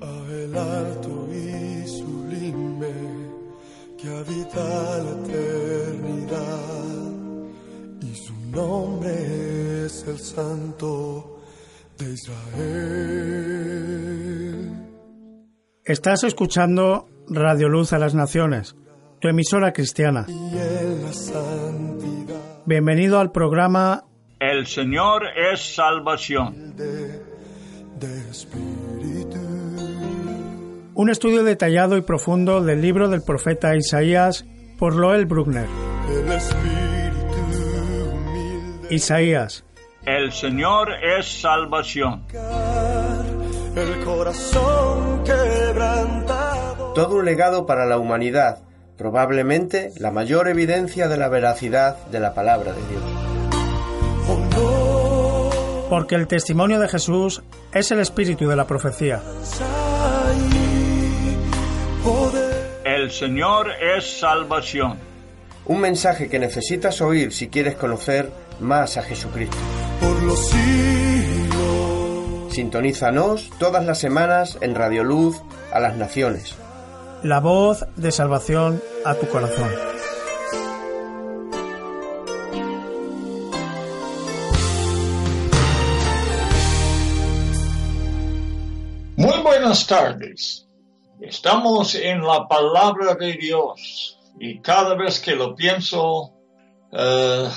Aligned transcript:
a 0.00 0.26
el 0.30 0.56
alto 0.56 1.28
y 1.32 1.86
sublime 1.86 2.92
que 4.00 4.08
habita 4.08 4.98
la 4.98 5.10
eternidad 5.24 7.12
y 8.02 8.14
su 8.14 8.34
nombre 8.50 9.86
es 9.86 10.04
el 10.08 10.18
Santo 10.18 11.40
de 11.98 12.12
Israel. 12.12 13.54
Estás 15.84 16.24
escuchando 16.24 17.06
Radio 17.28 17.68
Luz 17.68 17.92
a 17.92 17.98
las 17.98 18.14
Naciones, 18.14 18.76
tu 19.20 19.28
emisora 19.28 19.72
cristiana. 19.72 20.26
Y 20.28 20.32
en 20.32 21.02
la 21.04 21.12
santidad 21.12 22.04
Bienvenido 22.66 23.20
al 23.20 23.30
programa 23.30 24.04
El 24.40 24.66
Señor 24.66 25.24
es 25.52 25.74
salvación. 25.74 26.74
de, 26.76 27.22
de. 28.00 28.24
Un 30.96 31.10
estudio 31.10 31.42
detallado 31.42 31.96
y 31.96 32.02
profundo 32.02 32.62
del 32.62 32.80
libro 32.80 33.08
del 33.08 33.22
profeta 33.22 33.74
Isaías 33.74 34.44
por 34.78 34.94
Loel 34.94 35.26
Bruckner. 35.26 35.66
El 36.08 36.30
espíritu 36.30 37.34
humilde. 38.12 38.94
Isaías, 38.94 39.64
El 40.06 40.30
Señor 40.30 40.90
es 41.02 41.40
salvación. 41.40 42.24
El 43.74 44.04
corazón 44.04 45.24
quebrantado. 45.24 46.92
Todo 46.92 47.16
un 47.16 47.24
legado 47.24 47.66
para 47.66 47.86
la 47.86 47.98
humanidad, 47.98 48.60
probablemente 48.96 49.90
la 49.98 50.12
mayor 50.12 50.46
evidencia 50.46 51.08
de 51.08 51.16
la 51.16 51.28
veracidad 51.28 52.06
de 52.06 52.20
la 52.20 52.34
palabra 52.34 52.72
de 52.72 52.80
Dios. 52.88 53.02
Porque 55.90 56.14
el 56.14 56.28
testimonio 56.28 56.78
de 56.78 56.86
Jesús 56.86 57.42
es 57.72 57.90
el 57.90 57.98
espíritu 57.98 58.46
de 58.46 58.54
la 58.54 58.68
profecía. 58.68 59.20
El 63.04 63.10
Señor 63.10 63.70
es 63.82 64.18
salvación. 64.18 64.98
Un 65.66 65.78
mensaje 65.78 66.30
que 66.30 66.38
necesitas 66.38 67.02
oír 67.02 67.34
si 67.34 67.48
quieres 67.48 67.74
conocer 67.74 68.32
más 68.60 68.96
a 68.96 69.02
Jesucristo. 69.02 69.58
por 70.00 70.22
los 70.22 70.48
siglos. 70.48 71.54
Sintonízanos 72.54 73.50
todas 73.58 73.84
las 73.84 73.98
semanas 73.98 74.56
en 74.62 74.74
Radio 74.74 75.04
Luz 75.04 75.36
a 75.70 75.80
las 75.80 75.98
Naciones. 75.98 76.54
La 77.22 77.40
voz 77.40 77.84
de 77.96 78.10
salvación 78.10 78.82
a 79.04 79.14
tu 79.16 79.28
corazón. 79.28 79.68
Muy 89.16 89.42
buenas 89.42 89.86
tardes. 89.86 90.64
Estamos 91.20 91.94
en 91.94 92.22
la 92.22 92.48
palabra 92.48 93.14
de 93.14 93.34
Dios 93.34 94.18
y 94.40 94.60
cada 94.60 94.96
vez 94.96 95.20
que 95.20 95.36
lo 95.36 95.54
pienso 95.54 96.32
eh, 96.92 97.48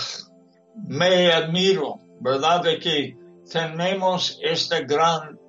me 0.87 1.31
admiro, 1.31 1.99
¿verdad? 2.19 2.63
De 2.63 2.77
que 2.77 3.17
tenemos 3.51 4.39
esta 4.43 4.81
gran 4.81 5.39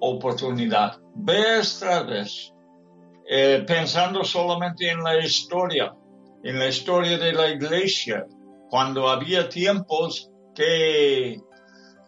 oportunidad, 0.00 0.98
vez 1.14 1.78
tras 1.78 2.06
vez, 2.06 2.54
eh, 3.28 3.62
pensando 3.66 4.24
solamente 4.24 4.90
en 4.90 5.02
la 5.02 5.18
historia, 5.18 5.94
en 6.42 6.58
la 6.58 6.68
historia 6.68 7.18
de 7.18 7.32
la 7.34 7.48
iglesia, 7.48 8.26
cuando 8.70 9.10
había 9.10 9.46
tiempos 9.48 10.30
que 10.54 11.32
eh, 11.34 11.40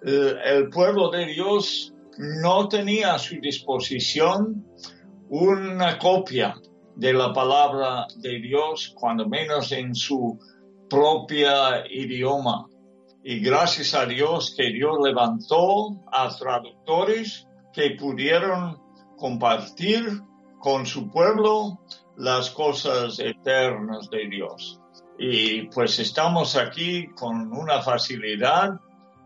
el 0.03 0.70
pueblo 0.70 1.11
de 1.11 1.27
Dios 1.27 1.92
no 2.16 2.66
tenía 2.66 3.14
a 3.14 3.19
su 3.19 3.38
disposición 3.41 4.64
una 5.31 5.97
copia 5.97 6.56
de 6.97 7.12
la 7.12 7.33
palabra 7.33 8.09
de 8.17 8.41
Dios, 8.41 8.92
cuando 8.98 9.28
menos 9.28 9.70
en 9.70 9.95
su 9.95 10.39
propia 10.89 11.87
idioma. 11.88 12.66
Y 13.22 13.38
gracias 13.38 13.94
a 13.94 14.06
Dios 14.06 14.55
que 14.56 14.71
Dios 14.71 14.99
levantó 15.00 16.03
a 16.10 16.28
traductores 16.37 17.47
que 17.72 17.91
pudieron 17.93 18.77
compartir 19.16 20.21
con 20.59 20.84
su 20.84 21.09
pueblo 21.09 21.78
las 22.16 22.50
cosas 22.50 23.21
eternas 23.21 24.10
de 24.10 24.28
Dios. 24.28 24.81
Y 25.16 25.62
pues 25.69 26.00
estamos 26.00 26.56
aquí 26.56 27.06
con 27.15 27.53
una 27.53 27.82
facilidad 27.82 28.81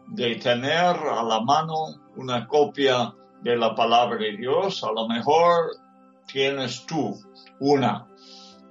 de 0.09 0.35
tener 0.37 0.97
a 0.97 1.23
la 1.23 1.41
mano 1.41 1.87
una 2.17 2.47
copia 2.47 3.15
de 3.41 3.57
la 3.57 3.75
palabra 3.75 4.19
de 4.19 4.37
Dios. 4.37 4.85
A 4.85 4.93
lo 4.93 5.09
mejor 5.09 5.84
tienes 6.27 6.85
tú 6.87 7.19
una 7.61 8.09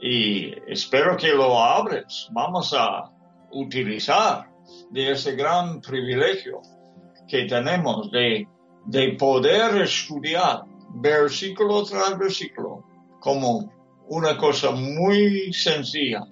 y 0.02 0.54
espero 0.68 1.16
que 1.16 1.30
lo 1.30 1.58
abres. 1.60 2.28
Vamos 2.32 2.74
a 2.78 3.10
utilizar 3.52 4.50
de 4.90 5.12
ese 5.12 5.36
gran 5.36 5.82
privilegio 5.82 6.62
que 7.28 7.46
tenemos 7.46 8.12
de, 8.12 8.48
de 8.86 9.14
poder 9.14 9.82
estudiar 9.82 10.64
versículo 10.96 11.84
tras 11.84 12.18
versículo 12.18 12.84
como 13.20 13.72
una 14.08 14.38
cosa 14.38 14.72
muy 14.72 15.54
sencilla. 15.54 16.26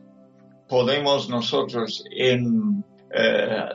Podemos 0.67 1.29
nosotros 1.29 2.03
en 2.11 2.83
eh, 3.13 3.69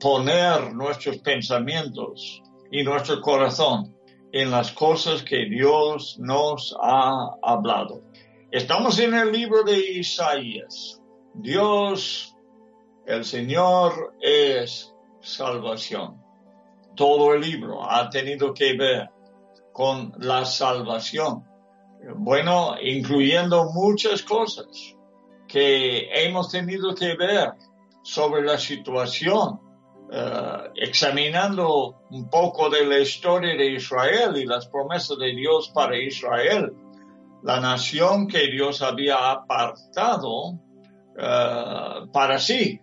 poner 0.00 0.74
nuestros 0.74 1.18
pensamientos 1.18 2.42
y 2.70 2.82
nuestro 2.82 3.20
corazón 3.20 3.94
en 4.34 4.50
las 4.50 4.72
cosas 4.72 5.22
que 5.22 5.44
Dios 5.44 6.16
nos 6.18 6.76
ha 6.82 7.36
hablado. 7.40 8.02
Estamos 8.50 8.98
en 8.98 9.14
el 9.14 9.30
libro 9.30 9.62
de 9.62 9.78
Isaías. 9.78 11.00
Dios, 11.34 12.34
el 13.06 13.24
Señor 13.24 14.16
es 14.20 14.92
salvación. 15.20 16.20
Todo 16.96 17.32
el 17.34 17.42
libro 17.42 17.88
ha 17.88 18.10
tenido 18.10 18.52
que 18.52 18.76
ver 18.76 19.08
con 19.72 20.12
la 20.18 20.44
salvación. 20.44 21.44
Bueno, 22.16 22.74
incluyendo 22.82 23.70
muchas 23.72 24.24
cosas 24.24 24.66
que 25.46 26.08
hemos 26.12 26.50
tenido 26.50 26.92
que 26.92 27.14
ver 27.14 27.52
sobre 28.02 28.42
la 28.42 28.58
situación 28.58 29.60
eh, 30.12 30.70
examinando 30.76 32.02
un 32.10 32.28
poco 32.28 32.68
de 32.70 32.84
la 32.86 32.98
historia 32.98 33.56
de 33.56 33.72
Israel 33.72 34.36
y 34.36 34.44
las 34.46 34.66
promesas 34.68 35.18
de 35.18 35.34
Dios 35.34 35.70
para 35.74 35.96
Israel, 35.96 36.72
la 37.42 37.60
nación 37.60 38.26
que 38.28 38.46
Dios 38.50 38.82
había 38.82 39.30
apartado 39.32 40.58
eh, 41.18 42.06
para 42.12 42.38
sí 42.38 42.80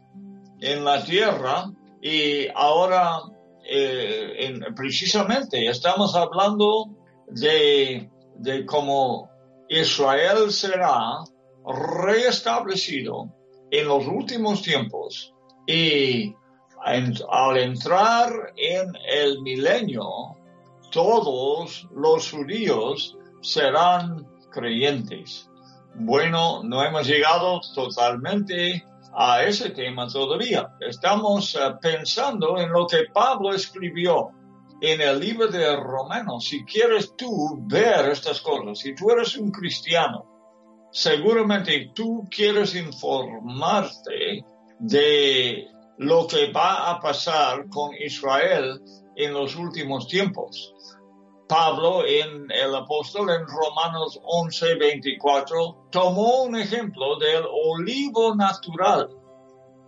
en 0.60 0.84
la 0.84 1.04
tierra. 1.04 1.66
Y 2.02 2.48
ahora 2.56 3.20
eh, 3.64 4.34
en- 4.40 4.74
precisamente 4.76 5.68
estamos 5.68 6.16
hablando 6.16 6.90
de, 7.28 8.10
de 8.38 8.66
cómo 8.66 9.30
Israel 9.70 10.52
será 10.52 11.20
reestablecido 11.66 13.34
en 13.70 13.88
los 13.88 14.06
últimos 14.08 14.62
tiempos. 14.62 15.34
Y 15.68 16.34
al 16.84 17.58
entrar 17.58 18.54
en 18.56 18.92
el 19.08 19.42
milenio, 19.42 20.36
todos 20.92 21.88
los 21.96 22.32
judíos 22.32 23.18
serán 23.42 24.28
creyentes. 24.52 25.50
Bueno, 25.96 26.64
no 26.64 26.84
hemos 26.84 27.08
llegado 27.08 27.62
totalmente 27.76 28.84
a 29.14 29.44
ese 29.44 29.72
tema 29.72 30.08
todavía. 30.08 30.74
Estamos 30.80 31.56
eh, 31.56 31.60
pensando 31.82 32.58
en 32.58 32.72
lo 32.72 32.88
que 32.88 33.06
Pablo 33.14 33.54
escribió 33.54 34.30
en 34.82 35.02
el 35.02 35.20
libro 35.20 35.48
de 35.48 35.76
Romanos. 35.76 36.46
Si 36.46 36.64
quieres 36.66 37.16
tú 37.16 37.60
ver 37.68 38.10
estas 38.10 38.42
cosas, 38.42 38.80
si 38.80 38.96
tú 38.96 39.12
eres 39.12 39.38
un 39.38 39.52
cristiano, 39.52 40.26
seguramente 40.92 41.92
tú 41.94 42.28
quieres 42.30 42.76
informarte 42.76 44.46
de 44.80 45.68
lo 46.02 46.26
que 46.26 46.52
va 46.52 46.90
a 46.90 47.00
pasar 47.00 47.70
con 47.70 47.94
Israel 47.94 48.82
en 49.16 49.34
los 49.34 49.56
últimos 49.56 50.08
tiempos. 50.08 50.74
Pablo, 51.48 52.04
en 52.08 52.50
el 52.50 52.74
apóstol, 52.74 53.30
en 53.30 53.46
Romanos 53.46 54.20
11, 54.24 54.76
24, 54.76 55.90
tomó 55.92 56.44
un 56.44 56.56
ejemplo 56.56 57.20
del 57.20 57.44
olivo 57.68 58.34
natural 58.34 59.10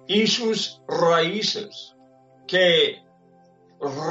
y 0.08 0.28
sus 0.28 0.84
raíces, 0.88 1.96
que 2.46 3.02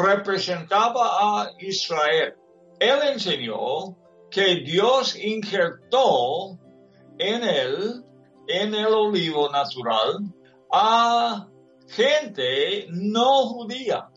representaba 0.03 1.05
a 1.21 1.53
Israel. 1.61 2.35
Él 2.81 2.99
enseñó 3.13 3.97
que 4.29 4.57
Dios 4.57 5.15
injertó 5.15 6.59
en 7.19 7.45
él, 7.45 8.05
en 8.49 8.75
el 8.75 8.93
olivo 8.93 9.49
natural, 9.51 10.19
a 10.73 11.47
gente 11.93 12.87
no 12.91 13.49
judía 13.49 14.09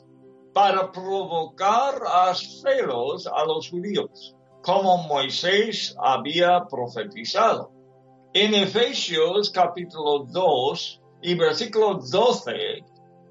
para 0.53 0.91
provocar 0.91 1.95
a 2.07 2.33
celos 2.33 3.27
a 3.27 3.45
los 3.45 3.69
judíos. 3.69 4.33
como 4.63 4.97
Moisés 5.07 5.95
había 5.99 6.65
profetizado. 6.67 7.71
En 8.33 8.55
Efesios 8.55 9.51
capítulo 9.51 10.25
2 10.27 11.01
y 11.21 11.35
versículo 11.35 11.99
12, 11.99 12.83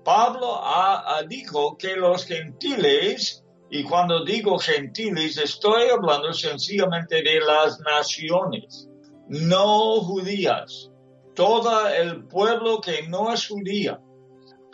Pablo 0.05 0.55
ha, 0.63 1.17
ha 1.17 1.23
dijo 1.25 1.77
que 1.77 1.97
los 1.97 2.25
gentiles, 2.25 3.43
y 3.69 3.83
cuando 3.83 4.25
digo 4.25 4.59
gentiles 4.59 5.37
estoy 5.39 5.89
hablando 5.89 6.33
sencillamente 6.33 7.17
de 7.17 7.41
las 7.41 7.81
naciones, 7.81 8.89
no 9.27 10.03
judías, 10.03 10.93
todo 11.35 11.89
el 11.89 12.27
pueblo 12.29 12.81
que 12.81 13.09
no 13.09 13.33
es 13.33 13.49
judía. 13.49 13.99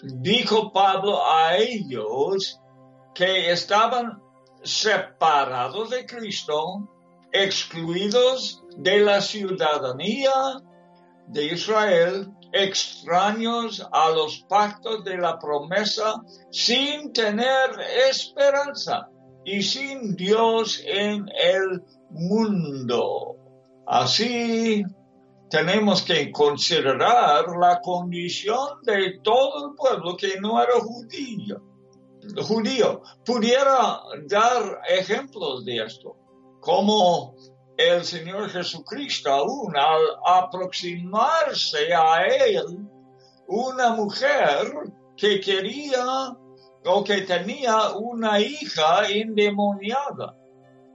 Dijo 0.02 0.72
Pablo 0.72 1.20
a 1.26 1.56
ellos 1.56 2.58
que 3.14 3.50
estaban 3.50 4.22
separados 4.62 5.90
de 5.90 6.06
Cristo, 6.06 6.88
excluidos 7.32 8.62
de 8.76 9.00
la 9.00 9.20
ciudadanía 9.20 10.32
de 11.28 11.44
Israel, 11.46 12.28
extraños 12.52 13.86
a 13.92 14.10
los 14.10 14.44
pactos 14.48 15.04
de 15.04 15.18
la 15.18 15.38
promesa, 15.38 16.14
sin 16.50 17.12
tener 17.12 17.70
esperanza 18.08 19.08
y 19.44 19.62
sin 19.62 20.16
Dios 20.16 20.82
en 20.84 21.26
el 21.28 21.82
mundo. 22.10 23.36
Así 23.86 24.84
tenemos 25.50 26.02
que 26.02 26.30
considerar 26.30 27.44
la 27.60 27.80
condición 27.80 28.80
de 28.82 29.18
todo 29.22 29.68
el 29.68 29.74
pueblo 29.74 30.16
que 30.16 30.40
no 30.40 30.62
era 30.62 30.78
judío. 30.80 31.60
Judío 32.46 33.02
pudiera 33.24 34.00
dar 34.28 34.80
ejemplos 34.88 35.64
de 35.64 35.78
esto, 35.84 36.16
como 36.60 37.34
el 37.76 38.04
Señor 38.04 38.48
Jesucristo 38.50 39.30
aún 39.30 39.76
al 39.76 40.02
aproximarse 40.24 41.92
a 41.94 42.26
él, 42.26 42.88
una 43.48 43.94
mujer 43.94 44.92
que 45.16 45.40
quería 45.40 46.36
o 46.84 47.04
que 47.04 47.22
tenía 47.22 47.90
una 47.96 48.38
hija 48.38 49.08
endemoniada 49.08 50.36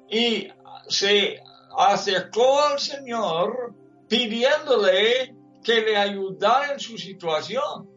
y 0.10 0.48
se 0.88 1.42
acercó 1.78 2.62
al 2.62 2.80
Señor 2.80 3.76
pidiéndole 4.08 5.36
que 5.64 5.82
le 5.82 5.98
ayudara 5.98 6.74
en 6.74 6.80
su 6.80 6.98
situación. 6.98 7.90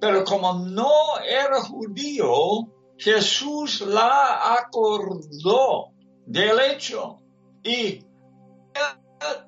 Pero 0.00 0.24
como 0.24 0.52
no 0.54 1.18
era 1.24 1.60
judío, 1.60 2.72
Jesús 2.98 3.80
la 3.80 4.54
acordó 4.54 5.92
del 6.26 6.58
hecho 6.60 7.18
y 7.62 8.04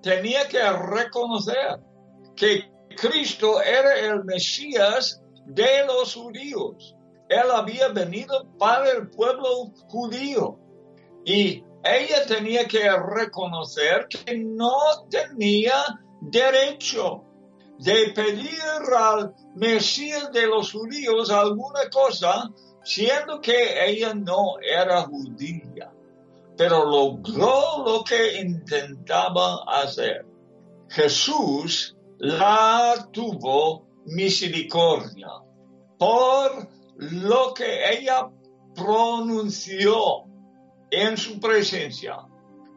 tenía 0.02 0.48
que 0.48 0.62
reconocer 0.70 1.80
que 2.36 2.70
Cristo 2.96 3.60
era 3.60 3.98
el 3.98 4.24
Mesías 4.24 5.22
de 5.46 5.84
los 5.86 6.14
judíos. 6.14 6.94
Él 7.28 7.50
había 7.52 7.88
venido 7.88 8.48
para 8.58 8.90
el 8.90 9.10
pueblo 9.10 9.72
judío 9.88 10.58
y 11.24 11.62
ella 11.84 12.26
tenía 12.26 12.66
que 12.66 12.90
reconocer 12.90 14.08
que 14.08 14.36
no 14.36 15.06
tenía 15.10 16.00
derecho 16.20 17.24
de 17.78 18.10
pedir 18.14 18.60
al 18.96 19.34
Mesías 19.54 20.32
de 20.32 20.46
los 20.46 20.72
judíos 20.72 21.30
alguna 21.30 21.88
cosa, 21.90 22.50
siendo 22.82 23.40
que 23.40 23.86
ella 23.86 24.14
no 24.14 24.58
era 24.60 25.02
judía, 25.02 25.92
pero 26.56 26.84
logró 26.84 27.84
lo 27.84 28.02
que 28.02 28.40
intentaba 28.40 29.62
hacer. 29.66 30.26
Jesús 30.88 31.96
la 32.18 33.08
tuvo 33.12 33.86
misericordia 34.06 35.28
por 35.98 36.68
lo 36.96 37.54
que 37.54 37.90
ella 37.92 38.28
pronunció 38.74 40.27
en 40.90 41.16
su 41.16 41.38
presencia. 41.40 42.16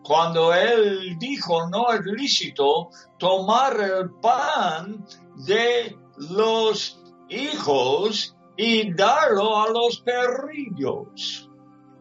Cuando 0.03 0.53
él 0.53 1.17
dijo, 1.19 1.69
no 1.69 1.91
es 1.93 2.01
lícito 2.05 2.89
tomar 3.17 3.79
el 3.79 4.09
pan 4.21 5.05
de 5.45 5.95
los 6.17 6.99
hijos 7.29 8.35
y 8.57 8.93
darlo 8.93 9.61
a 9.61 9.69
los 9.69 10.01
perrillos. 10.01 11.49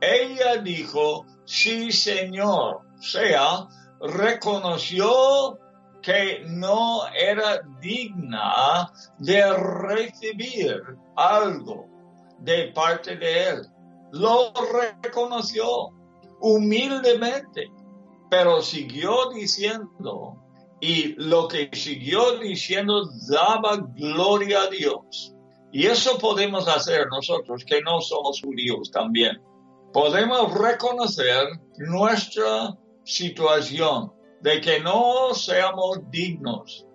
Ella 0.00 0.56
dijo, 0.56 1.26
sí, 1.44 1.92
Señor. 1.92 2.80
O 2.98 3.02
sea, 3.02 3.68
reconoció 4.00 5.58
que 6.02 6.42
no 6.46 7.06
era 7.14 7.60
digna 7.80 8.90
de 9.18 9.52
recibir 9.52 10.82
algo 11.16 11.86
de 12.38 12.72
parte 12.72 13.16
de 13.16 13.48
él. 13.48 13.66
Lo 14.12 14.52
reconoció 15.02 15.90
humildemente, 16.40 17.70
pero 18.30 18.62
siguió 18.62 19.30
diciendo, 19.30 20.36
y 20.80 21.14
lo 21.16 21.48
que 21.48 21.68
siguió 21.72 22.38
diciendo 22.38 23.08
daba 23.28 23.76
gloria 23.94 24.62
a 24.62 24.70
Dios. 24.70 25.34
Y 25.72 25.86
eso 25.86 26.18
podemos 26.18 26.66
hacer 26.66 27.06
nosotros 27.08 27.64
que 27.64 27.80
no 27.82 28.00
somos 28.00 28.40
judíos 28.40 28.90
también. 28.90 29.40
Podemos 29.92 30.52
reconocer 30.54 31.46
nuestra 31.78 32.76
situación 33.04 34.12
de 34.40 34.60
que 34.60 34.80
no 34.80 35.34
seamos 35.34 35.98
dignos 36.10 36.86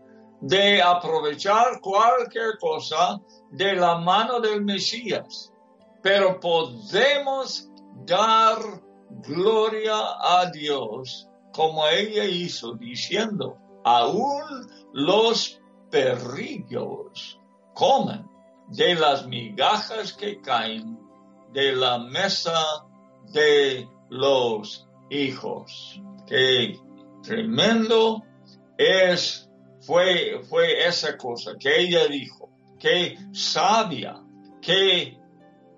de 0.41 0.81
aprovechar 0.81 1.80
cualquier 1.81 2.57
cosa 2.59 3.19
de 3.51 3.75
la 3.75 3.98
mano 3.98 4.39
del 4.39 4.63
Mesías, 4.63 5.51
pero 6.01 6.39
podemos 6.39 7.69
dar 8.06 8.57
gloria 9.21 9.95
a 10.19 10.50
Dios 10.51 11.27
como 11.53 11.88
ella 11.88 12.25
hizo 12.25 12.73
diciendo, 12.73 13.57
aún 13.83 14.44
los 14.94 15.62
perrillos 15.89 17.39
comen 17.73 18.27
de 18.67 18.95
las 18.95 19.25
migajas 19.27 20.12
que 20.13 20.41
caen 20.41 21.00
de 21.53 21.73
la 21.73 22.00
mesa 22.00 22.59
de 23.31 23.88
los 24.09 24.88
hijos. 25.09 26.01
Qué 26.27 26.77
tremendo 27.24 28.24
es, 28.77 29.50
fue, 29.81 30.41
fue 30.50 30.86
esa 30.86 31.17
cosa 31.17 31.53
que 31.57 31.79
ella 31.79 32.07
dijo. 32.07 32.50
Qué 32.77 33.17
sabia, 33.31 34.22
qué 34.62 35.17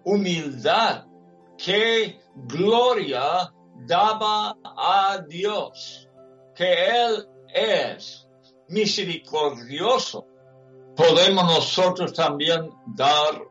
humildad, 0.04 1.06
qué 1.58 2.20
gloria 2.46 3.52
daba 3.86 4.56
a 4.64 5.20
Dios, 5.28 6.08
que 6.56 6.74
Él 6.90 7.28
es 7.54 8.28
misericordioso. 8.70 10.26
Podemos 10.96 11.44
nosotros 11.44 12.14
también 12.14 12.70
dar 12.96 13.42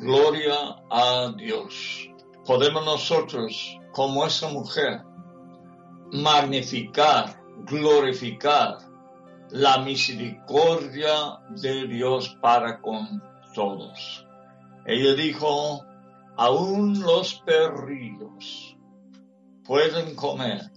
gloria 0.00 0.76
a 0.90 1.32
Dios. 1.36 2.08
Podemos 2.44 2.84
nosotros, 2.84 3.78
como 3.92 4.26
esa 4.26 4.48
mujer, 4.48 5.02
magnificar, 6.12 7.40
glorificar 7.64 8.78
la 9.50 9.78
misericordia 9.78 11.40
de 11.50 11.86
Dios 11.86 12.36
para 12.40 12.80
con 12.80 13.22
todos. 13.54 14.26
Ella 14.84 15.14
dijo, 15.14 15.85
aún 16.36 17.00
los 17.00 17.34
perrillos 17.40 18.76
pueden 19.64 20.14
comer 20.14 20.70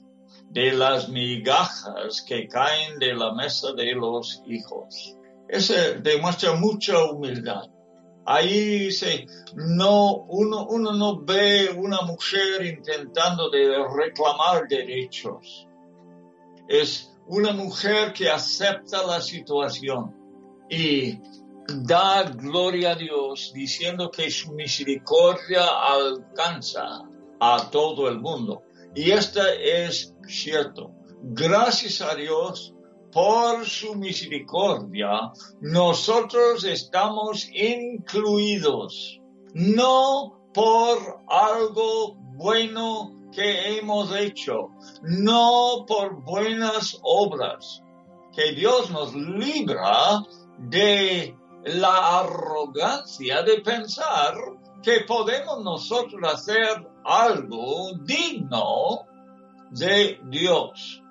de 0.50 0.72
las 0.72 1.10
migajas 1.10 2.24
que 2.28 2.48
caen 2.48 2.98
de 2.98 3.14
la 3.14 3.34
mesa 3.34 3.74
de 3.74 3.94
los 3.94 4.42
hijos. 4.48 5.16
Ese 5.48 5.96
demuestra 5.96 6.54
mucha 6.54 7.06
humildad. 7.06 7.64
Ahí 8.26 8.92
se, 8.92 9.26
no, 9.56 10.26
uno, 10.28 10.68
uno 10.68 10.94
no 10.94 11.22
ve 11.22 11.70
una 11.76 12.02
mujer 12.02 12.66
intentando 12.66 13.50
de 13.50 13.76
reclamar 13.96 14.68
derechos. 14.68 15.68
Es 16.68 17.12
una 17.28 17.54
mujer 17.54 18.14
que 18.14 18.30
acepta 18.30 19.06
la 19.06 19.22
situación 19.22 20.16
y 20.70 21.20
da 21.84 22.24
gloria 22.24 22.92
a 22.92 22.96
Dios 22.96 23.52
diciendo 23.54 24.10
que 24.12 24.30
su 24.30 24.54
misericordia 24.54 25.66
alcanza 25.66 27.02
a 27.40 27.70
todo 27.70 28.08
el 28.08 28.20
mundo. 28.20 28.64
Y 28.96 29.12
esto 29.12 29.42
es 29.46 30.14
cierto. 30.28 30.92
Gracias 31.22 32.02
a 32.02 32.16
Dios 32.16 32.74
por 33.12 33.66
su 33.66 33.96
misericordia, 33.96 35.32
nosotros 35.62 36.64
estamos 36.64 37.50
incluidos, 37.54 39.20
no 39.54 40.40
por 40.54 41.24
algo 41.28 42.16
bueno 42.36 43.16
que 43.32 43.78
hemos 43.78 44.16
hecho, 44.16 44.70
no 45.02 45.86
por 45.88 46.24
buenas 46.24 47.00
obras, 47.02 47.82
que 48.36 48.54
Dios 48.54 48.92
nos 48.92 49.16
libra 49.16 50.24
de 50.58 51.36
la 51.66 52.20
arrogancia 52.20 53.44
de 53.44 53.62
pensar 53.62 54.36
que 54.82 55.02
podemos 55.02 55.64
nosotros 55.64 56.22
hacer 56.24 56.88
algo 57.04 57.92
digno 58.04 59.06
de 59.72 60.20
Dios. 60.30 61.04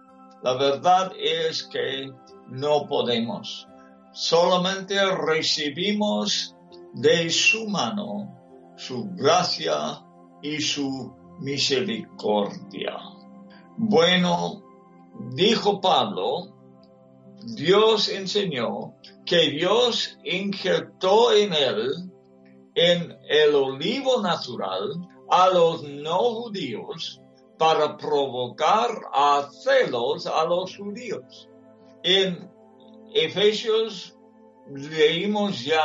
La 0.42 0.54
verdad 0.54 1.12
es 1.18 1.64
que 1.64 2.10
no 2.48 2.86
podemos. 2.86 3.66
Solamente 4.12 4.98
recibimos 5.16 6.54
de 6.94 7.28
su 7.30 7.68
mano 7.68 8.38
su 8.78 9.10
gracia 9.10 10.04
y 10.40 10.60
su 10.60 11.12
misericordia. 11.40 12.96
Bueno, 13.76 14.62
dijo 15.34 15.80
Pablo, 15.80 16.57
Dios 17.44 18.08
enseñó 18.08 18.94
que 19.24 19.50
Dios 19.50 20.18
injertó 20.24 21.32
en 21.32 21.52
él, 21.52 22.10
en 22.74 23.18
el 23.28 23.54
olivo 23.54 24.20
natural, 24.20 24.92
a 25.30 25.48
los 25.48 25.82
no 25.82 26.18
judíos 26.18 27.20
para 27.58 27.96
provocar 27.96 28.88
a 29.12 29.48
celos 29.52 30.26
a 30.26 30.44
los 30.44 30.76
judíos. 30.76 31.48
En 32.02 32.50
Efesios 33.12 34.16
leímos 34.70 35.64
ya 35.64 35.84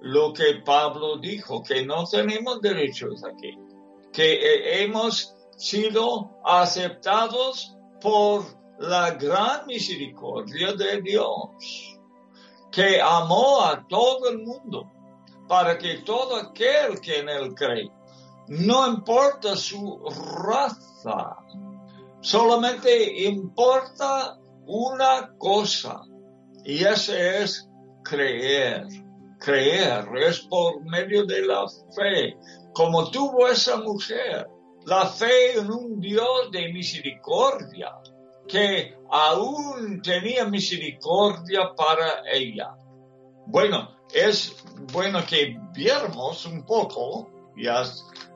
lo 0.00 0.32
que 0.32 0.60
Pablo 0.64 1.16
dijo, 1.16 1.62
que 1.62 1.84
no 1.84 2.04
tenemos 2.06 2.60
derechos 2.60 3.24
aquí, 3.24 3.58
que 4.12 4.82
hemos 4.82 5.34
sido 5.56 6.30
aceptados 6.44 7.74
por 8.00 8.44
la 8.78 9.10
gran 9.12 9.66
misericordia 9.66 10.72
de 10.74 11.00
Dios, 11.02 11.98
que 12.70 13.00
amó 13.00 13.62
a 13.62 13.86
todo 13.88 14.28
el 14.28 14.38
mundo, 14.38 14.90
para 15.48 15.78
que 15.78 15.98
todo 15.98 16.36
aquel 16.36 17.00
que 17.00 17.20
en 17.20 17.28
él 17.28 17.54
cree, 17.54 17.90
no 18.48 18.86
importa 18.86 19.56
su 19.56 19.98
raza, 20.44 21.36
solamente 22.20 23.24
importa 23.24 24.38
una 24.66 25.32
cosa, 25.38 26.02
y 26.64 26.84
ese 26.84 27.42
es 27.42 27.68
creer. 28.02 28.86
Creer 29.38 30.08
es 30.16 30.40
por 30.40 30.82
medio 30.82 31.24
de 31.26 31.46
la 31.46 31.66
fe, 31.94 32.36
como 32.72 33.10
tuvo 33.10 33.46
esa 33.48 33.76
mujer, 33.76 34.48
la 34.86 35.06
fe 35.06 35.58
en 35.58 35.70
un 35.70 36.00
Dios 36.00 36.50
de 36.52 36.72
misericordia, 36.72 37.92
que 38.48 38.96
aún 39.10 40.00
tenía 40.02 40.44
misericordia 40.44 41.74
para 41.76 42.22
ella. 42.32 42.74
Bueno, 43.46 43.96
es 44.12 44.56
bueno 44.92 45.24
que 45.26 45.58
viéramos 45.72 46.46
un 46.46 46.64
poco, 46.64 47.52
ya 47.56 47.84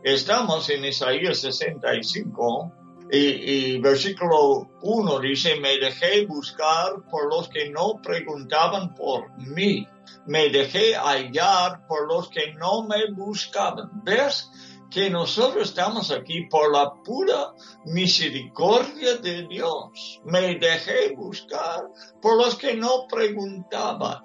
estamos 0.02 0.68
en 0.70 0.84
Isaías 0.84 1.38
65, 1.38 2.72
y, 3.12 3.78
versículo 3.78 4.70
1 4.82 5.20
dice, 5.20 5.58
me 5.58 5.78
dejé 5.78 6.26
buscar 6.26 7.02
por 7.10 7.28
los 7.28 7.48
que 7.48 7.68
no 7.68 8.00
preguntaban 8.00 8.94
por 8.94 9.36
mí, 9.36 9.86
me 10.26 10.48
dejé 10.48 10.94
hallar 10.94 11.86
por 11.88 12.06
los 12.06 12.28
que 12.28 12.54
no 12.54 12.84
me 12.84 13.10
buscaban. 13.10 13.90
¿Ves? 14.04 14.48
Que 14.90 15.08
nosotros 15.08 15.68
estamos 15.68 16.10
aquí 16.10 16.46
por 16.46 16.72
la 16.72 16.92
pura 16.92 17.54
misericordia 17.84 19.16
de 19.18 19.46
Dios. 19.46 20.20
Me 20.24 20.56
dejé 20.56 21.14
buscar 21.14 21.88
por 22.20 22.36
los 22.36 22.56
que 22.56 22.74
no 22.74 23.06
preguntaban. 23.08 24.24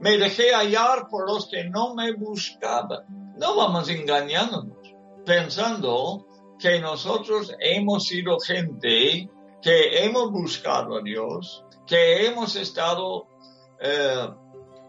Me 0.00 0.16
dejé 0.16 0.54
hallar 0.54 1.08
por 1.08 1.28
los 1.28 1.48
que 1.48 1.64
no 1.64 1.94
me 1.94 2.12
buscaban. 2.14 3.34
No 3.36 3.56
vamos 3.56 3.88
engañándonos, 3.90 4.78
pensando 5.26 6.26
que 6.58 6.80
nosotros 6.80 7.54
hemos 7.60 8.06
sido 8.06 8.38
gente 8.40 9.28
que 9.60 10.04
hemos 10.04 10.30
buscado 10.30 10.96
a 10.96 11.02
Dios, 11.02 11.64
que 11.86 12.26
hemos 12.26 12.56
estado 12.56 13.26
eh, 13.80 14.28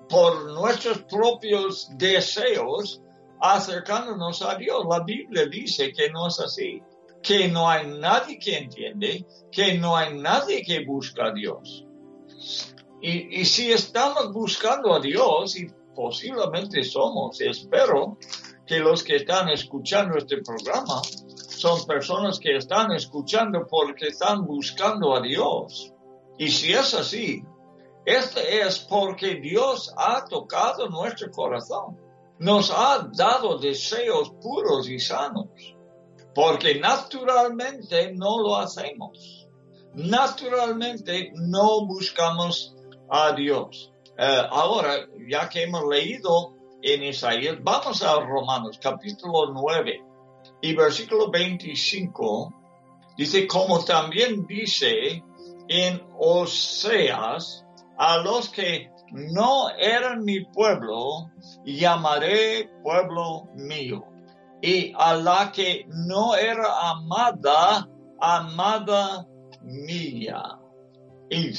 por 0.08 0.52
nuestros 0.52 1.00
propios 1.04 1.90
deseos 1.98 3.02
acercándonos 3.40 4.42
a 4.42 4.56
Dios. 4.56 4.86
La 4.90 5.02
Biblia 5.02 5.46
dice 5.46 5.92
que 5.92 6.10
no 6.10 6.28
es 6.28 6.40
así, 6.40 6.82
que 7.22 7.48
no 7.48 7.70
hay 7.70 7.88
nadie 7.88 8.40
que 8.40 8.58
entiende, 8.58 9.26
que 9.52 9.78
no 9.78 9.96
hay 9.96 10.18
nadie 10.18 10.64
que 10.64 10.86
busca 10.86 11.28
a 11.28 11.34
Dios. 11.34 11.86
Y, 13.02 13.46
si 13.46 13.72
estamos 13.72 14.34
buscando 14.34 14.94
a 14.94 15.00
Dios, 15.00 15.58
y 15.58 15.68
posiblemente 15.96 16.84
somos, 16.84 17.40
espero 17.40 18.18
que 18.66 18.80
los 18.80 19.04
que 19.04 19.18
están 19.18 19.50
escuchando 19.50 20.18
este 20.18 20.38
programa 20.38 21.02
son 21.04 21.86
personas 21.86 22.40
que 22.40 22.56
están 22.56 22.92
escuchando 22.92 23.66
porque 23.68 24.08
están 24.08 24.46
buscando 24.46 25.16
a 25.16 25.22
Dios. 25.22 25.94
Y 26.38 26.50
si 26.50 26.72
es 26.72 26.94
así, 26.94 27.44
este 28.06 28.62
es 28.62 28.80
porque 28.80 29.36
Dios 29.36 29.94
ha 29.98 30.24
tocado 30.26 30.90
nuestro 30.90 31.32
corazón. 31.32 31.98
Nos 32.40 32.72
ha 32.72 33.10
dado 33.14 33.58
deseos 33.58 34.32
puros 34.42 34.90
y 34.90 35.00
sanos. 35.00 35.48
Porque 36.34 36.80
naturalmente 36.80 38.14
no 38.14 38.40
lo 38.40 38.58
hacemos. 38.58 39.48
Naturalmente 39.94 41.32
no 41.36 41.86
buscamos 41.86 42.76
a 43.10 43.34
Dios. 43.34 43.92
Eh, 44.18 44.42
ahora, 44.50 45.08
ya 45.28 45.50
que 45.50 45.64
hemos 45.64 45.86
leído 45.88 46.54
en 46.82 47.04
Isaías, 47.04 47.58
vamos 47.62 48.02
a 48.04 48.20
Romanos 48.20 48.80
capítulo 48.82 49.52
9 49.52 50.04
y 50.62 50.74
versículo 50.74 51.30
25 51.30 52.54
dice, 53.20 53.46
como 53.48 53.84
también 53.84 54.48
dice 54.48 55.22
en 55.68 56.02
Oseas, 56.18 57.66
a 57.98 58.18
los 58.20 58.48
que 58.48 58.90
no 59.12 59.70
eran 59.78 60.24
mi 60.24 60.46
pueblo, 60.46 61.32
llamaré 61.66 62.70
pueblo 62.84 63.48
mío. 63.56 64.06
Y 64.62 64.94
a 64.98 65.16
la 65.16 65.52
que 65.52 65.86
no 65.88 66.36
era 66.36 66.90
amada, 66.90 67.88
amada 68.20 69.26
mía. 69.62 70.60
Y 71.30 71.54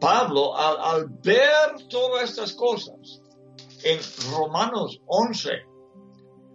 Pablo, 0.00 0.56
al, 0.56 1.08
ver 1.22 1.86
todas 1.88 2.30
estas 2.30 2.52
cosas, 2.54 3.20
en 3.82 4.00
Romanos 4.32 5.00
11, 5.06 5.50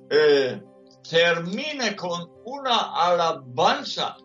eh, 0.09 0.61
termine 1.07 1.95
con 1.95 2.31
una 2.45 2.93
alabanza 2.95 4.17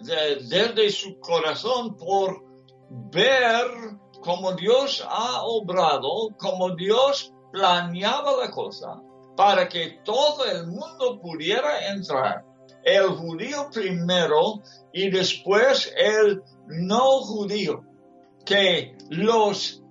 desde 0.00 0.90
su 0.90 1.18
corazón 1.18 1.96
por 1.96 2.42
ver 2.90 3.66
cómo 4.28 4.52
Dios 4.52 5.02
ha 5.08 5.40
obrado, 5.44 6.36
cómo 6.36 6.76
Dios 6.76 7.32
planeaba 7.50 8.36
la 8.36 8.50
cosa 8.50 9.00
para 9.34 9.66
que 9.66 10.00
todo 10.04 10.44
el 10.44 10.66
mundo 10.66 11.18
pudiera 11.18 11.88
entrar. 11.88 12.44
El 12.84 13.06
judío 13.06 13.70
primero 13.72 14.62
y 14.92 15.08
después 15.08 15.90
el 15.96 16.42
no 16.66 17.20
judío. 17.22 17.80
Que 18.44 18.98
los 19.08 19.82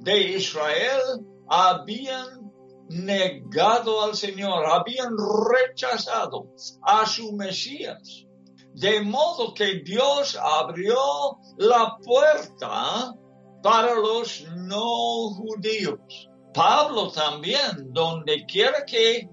de 0.00 0.34
Israel 0.36 1.24
habían 1.48 2.52
negado 2.90 4.02
al 4.02 4.14
Señor, 4.14 4.66
habían 4.66 5.14
rechazado 5.48 6.48
a 6.82 7.06
su 7.06 7.32
Mesías. 7.32 8.26
De 8.74 9.00
modo 9.00 9.54
que 9.54 9.80
Dios 9.82 10.38
abrió 10.38 11.38
la 11.56 11.96
puerta 12.04 13.14
para 13.62 13.94
los 13.94 14.46
no 14.56 15.30
judíos. 15.30 16.28
Pablo 16.52 17.10
también, 17.10 17.92
donde 17.92 18.44
quiera 18.46 18.84
que 18.84 19.28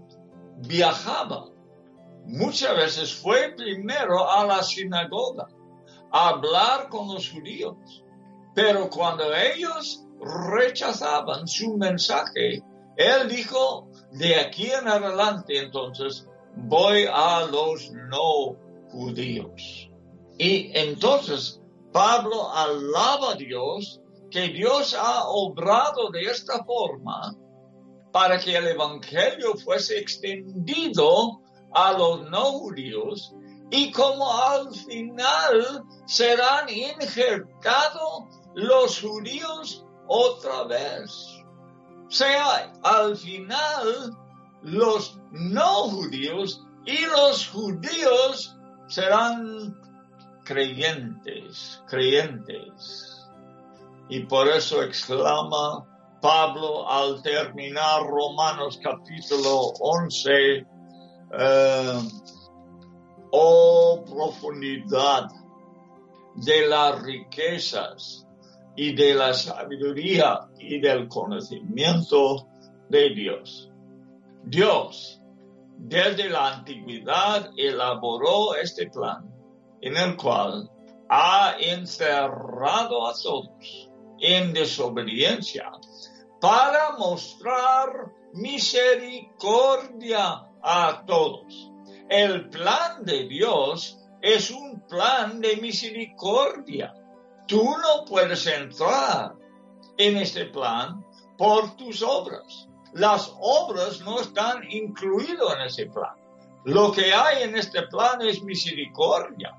viajaba, 0.57 1.49
muchas 2.25 2.75
veces 2.75 3.13
fue 3.13 3.53
primero 3.55 4.29
a 4.29 4.45
la 4.45 4.61
sinagoga 4.61 5.47
a 6.11 6.29
hablar 6.29 6.89
con 6.89 7.07
los 7.07 7.29
judíos. 7.29 7.75
Pero 8.53 8.89
cuando 8.89 9.33
ellos 9.35 10.03
rechazaban 10.19 11.47
su 11.47 11.77
mensaje, 11.77 12.63
él 12.97 13.29
dijo, 13.29 13.87
de 14.11 14.35
aquí 14.35 14.69
en 14.71 14.87
adelante 14.87 15.59
entonces 15.59 16.27
voy 16.55 17.05
a 17.11 17.47
los 17.51 17.91
no 17.91 18.57
judíos. 18.89 19.89
Y 20.39 20.71
entonces 20.77 21.61
Pablo 21.91 22.51
alaba 22.51 23.33
a 23.33 23.35
Dios 23.35 24.01
que 24.31 24.49
Dios 24.49 24.93
ha 24.93 25.27
obrado 25.27 26.09
de 26.11 26.23
esta 26.23 26.63
forma 26.63 27.35
para 28.11 28.39
que 28.39 28.55
el 28.55 28.67
Evangelio 28.67 29.55
fuese 29.55 29.99
extendido 29.99 31.41
a 31.73 31.93
los 31.93 32.29
no 32.29 32.51
judíos 32.53 33.33
y 33.69 33.91
como 33.91 34.31
al 34.31 34.73
final 34.73 35.83
serán 36.05 36.69
injertados 36.69 38.23
los 38.55 39.01
judíos 39.01 39.85
otra 40.07 40.63
vez. 40.63 41.43
Sea, 42.09 42.73
al 42.83 43.17
final 43.17 44.17
los 44.63 45.19
no 45.31 45.89
judíos 45.89 46.63
y 46.85 47.05
los 47.05 47.47
judíos 47.49 48.55
serán 48.87 49.75
creyentes, 50.45 51.83
creyentes. 51.87 53.16
Y 54.09 54.21
por 54.21 54.47
eso 54.47 54.83
exclama 54.83 55.85
Pablo 56.21 56.89
al 56.89 57.21
terminar 57.21 58.03
Romanos 58.07 58.79
capítulo 58.81 59.73
11, 59.79 60.65
eh, 61.39 62.01
oh 63.31 64.03
profundidad 64.05 65.27
de 66.35 66.67
las 66.67 67.01
riquezas 67.03 68.25
y 68.75 68.95
de 68.95 69.13
la 69.13 69.33
sabiduría 69.33 70.39
y 70.57 70.79
del 70.79 71.07
conocimiento 71.07 72.47
de 72.89 73.09
Dios. 73.09 73.69
Dios, 74.43 75.21
desde 75.77 76.29
la 76.29 76.55
antigüedad, 76.55 77.51
elaboró 77.57 78.55
este 78.55 78.89
plan 78.89 79.29
en 79.81 79.97
el 79.97 80.15
cual 80.15 80.69
ha 81.09 81.55
encerrado 81.59 83.07
a 83.07 83.13
todos 83.13 83.86
en 84.19 84.53
desobediencia 84.53 85.71
para 86.39 86.97
mostrar 86.97 88.11
misericordia 88.33 90.47
a 90.61 91.03
todos. 91.05 91.71
El 92.09 92.49
plan 92.49 93.03
de 93.03 93.27
Dios 93.27 93.99
es 94.21 94.51
un 94.51 94.81
plan 94.87 95.41
de 95.41 95.57
misericordia. 95.57 96.93
Tú 97.47 97.63
no 97.63 98.05
puedes 98.05 98.45
entrar 98.47 99.35
en 99.97 100.17
este 100.17 100.45
plan 100.45 101.03
por 101.37 101.75
tus 101.75 102.01
obras. 102.01 102.67
Las 102.93 103.33
obras 103.39 104.01
no 104.01 104.19
están 104.19 104.63
incluidas 104.69 105.55
en 105.55 105.61
ese 105.65 105.85
plan. 105.87 106.15
Lo 106.65 106.91
que 106.91 107.13
hay 107.13 107.43
en 107.43 107.57
este 107.57 107.83
plan 107.83 108.21
es 108.21 108.41
misericordia. 108.43 109.55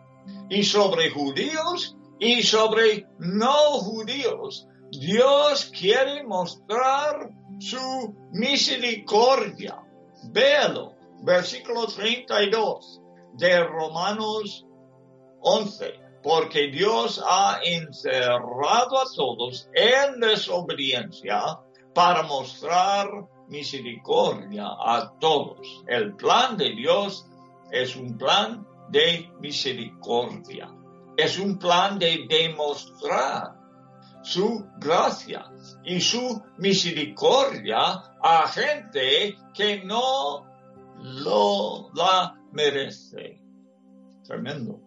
Y 0.50 0.62
sobre 0.62 1.10
judíos 1.10 1.96
y 2.20 2.42
sobre 2.42 3.06
no 3.18 3.78
judíos, 3.80 4.66
Dios 4.90 5.66
quiere 5.66 6.22
mostrar 6.24 7.30
su 7.58 8.14
misericordia. 8.32 9.82
Véalo, 10.30 10.94
versículo 11.22 11.86
32 11.86 13.00
de 13.34 13.64
Romanos 13.64 14.66
11. 15.40 15.94
Porque 16.22 16.68
Dios 16.68 17.22
ha 17.24 17.60
encerrado 17.62 18.98
a 18.98 19.04
todos 19.14 19.68
en 19.72 20.20
desobediencia 20.20 21.60
para 21.94 22.22
mostrar 22.24 23.08
misericordia 23.48 24.66
a 24.66 25.12
todos. 25.20 25.84
El 25.86 26.14
plan 26.16 26.56
de 26.56 26.70
Dios 26.74 27.26
es 27.70 27.94
un 27.96 28.18
plan 28.18 28.66
de 28.90 29.30
misericordia. 29.40 30.68
Es 31.18 31.36
un 31.36 31.58
plan 31.58 31.98
de 31.98 32.26
demostrar 32.28 33.58
su 34.22 34.64
gracia 34.78 35.50
y 35.84 36.00
su 36.00 36.40
misericordia 36.58 37.76
a 38.22 38.46
gente 38.46 39.36
que 39.52 39.84
no 39.84 40.46
lo 41.02 41.90
la 41.92 42.36
merece. 42.52 43.42
Tremendo. 44.22 44.80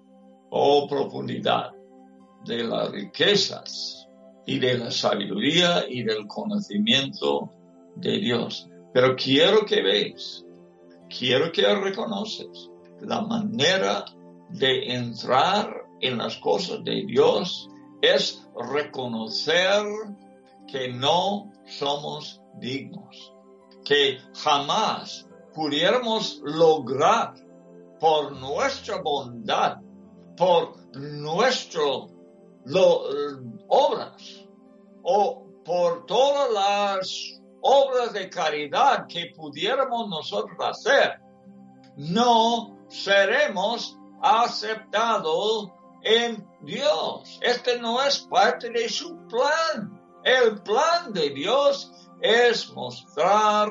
Oh 0.51 0.87
profundidad 0.87 1.71
de 2.45 2.63
las 2.63 2.89
riquezas 2.91 4.07
y 4.45 4.57
de 4.57 4.77
la 4.77 4.89
sabiduría 4.89 5.83
y 5.85 6.03
del 6.03 6.27
conocimiento 6.27 7.51
de 7.97 8.19
Dios. 8.19 8.69
Pero 8.93 9.17
quiero 9.17 9.65
que 9.65 9.81
veas, 9.81 10.45
quiero 11.09 11.51
que 11.51 11.63
reconoces 11.75 12.69
la 13.01 13.19
manera 13.19 14.05
de 14.49 14.93
entrar 14.93 15.80
en 16.01 16.17
las 16.17 16.37
cosas 16.37 16.83
de 16.83 17.05
Dios 17.05 17.69
es 18.01 18.47
reconocer 18.55 19.85
que 20.67 20.91
no 20.91 21.51
somos 21.65 22.41
dignos, 22.59 23.33
que 23.85 24.17
jamás 24.35 25.27
pudiéramos 25.53 26.41
lograr 26.43 27.33
por 27.99 28.31
nuestra 28.33 29.01
bondad, 29.01 29.77
por 30.35 30.75
nuestras 30.95 32.11
obras 33.67 34.47
o 35.03 35.45
por 35.63 36.05
todas 36.05 36.51
las 36.51 37.41
obras 37.61 38.13
de 38.13 38.29
caridad 38.29 39.05
que 39.07 39.31
pudiéramos 39.35 40.09
nosotros 40.09 40.57
hacer, 40.59 41.19
no 41.95 42.77
seremos 42.89 43.97
aceptados 44.21 45.69
en 46.03 46.47
Dios. 46.61 47.39
Este 47.41 47.79
no 47.79 48.01
es 48.01 48.19
parte 48.19 48.69
de 48.69 48.89
su 48.89 49.17
plan. 49.27 49.99
El 50.23 50.61
plan 50.61 51.13
de 51.13 51.29
Dios 51.31 51.91
es 52.21 52.71
mostrar 52.73 53.69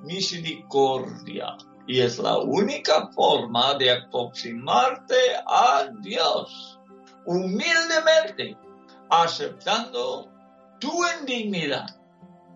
misericordia. 0.00 1.56
Y 1.86 2.00
es 2.00 2.18
la 2.18 2.38
única 2.38 3.08
forma 3.12 3.74
de 3.74 3.90
aproximarte 3.90 5.16
a 5.46 5.88
Dios. 6.00 6.80
Humildemente, 7.26 8.56
aceptando 9.10 10.28
tu 10.80 10.92
indignidad, 11.20 11.86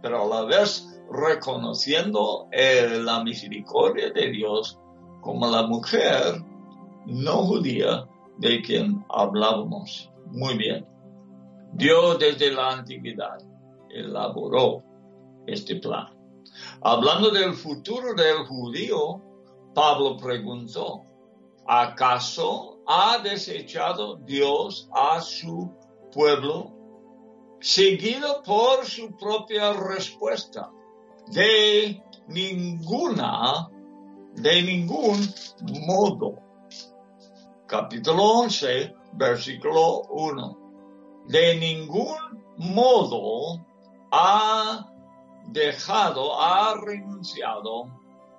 pero 0.03 0.25
a 0.25 0.27
la 0.27 0.45
vez 0.45 0.87
reconociendo 1.11 2.49
la 2.53 3.23
misericordia 3.23 4.11
de 4.11 4.31
Dios 4.31 4.79
como 5.21 5.49
la 5.49 5.62
mujer 5.62 6.43
no 7.07 7.45
judía 7.45 8.09
de 8.38 8.62
quien 8.62 9.05
hablábamos. 9.09 10.11
Muy 10.27 10.57
bien. 10.57 10.87
Dios 11.72 12.18
desde 12.18 12.53
la 12.53 12.72
antigüedad 12.72 13.38
elaboró 13.90 14.83
este 15.46 15.77
plan. 15.77 16.09
Hablando 16.83 17.31
del 17.31 17.55
futuro 17.55 18.14
del 18.14 18.46
judío, 18.46 19.20
Pablo 19.75 20.16
preguntó, 20.16 21.03
¿acaso 21.66 22.79
ha 22.87 23.18
desechado 23.18 24.16
Dios 24.16 24.88
a 24.92 25.20
su 25.20 25.72
pueblo? 26.12 26.72
Seguido 27.61 28.42
por 28.42 28.85
su 28.85 29.16
propia 29.16 29.72
respuesta, 29.72 30.70
de 31.33 32.03
ninguna, 32.29 33.68
de 34.35 34.62
ningún 34.62 35.18
modo 35.87 36.45
capítulo 37.66 38.22
11, 38.42 38.94
versículo 39.14 40.02
1. 40.11 40.59
De 41.26 41.57
ningún 41.57 42.16
modo 42.57 43.66
ha 44.12 44.87
dejado, 45.48 46.40
ha 46.40 46.74
renunciado, 46.81 47.87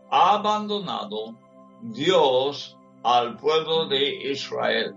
ha 0.09 0.35
abandonado 0.35 1.37
Dios 1.81 2.77
al 3.03 3.35
pueblo 3.37 3.87
de 3.87 4.31
Israel. 4.31 4.95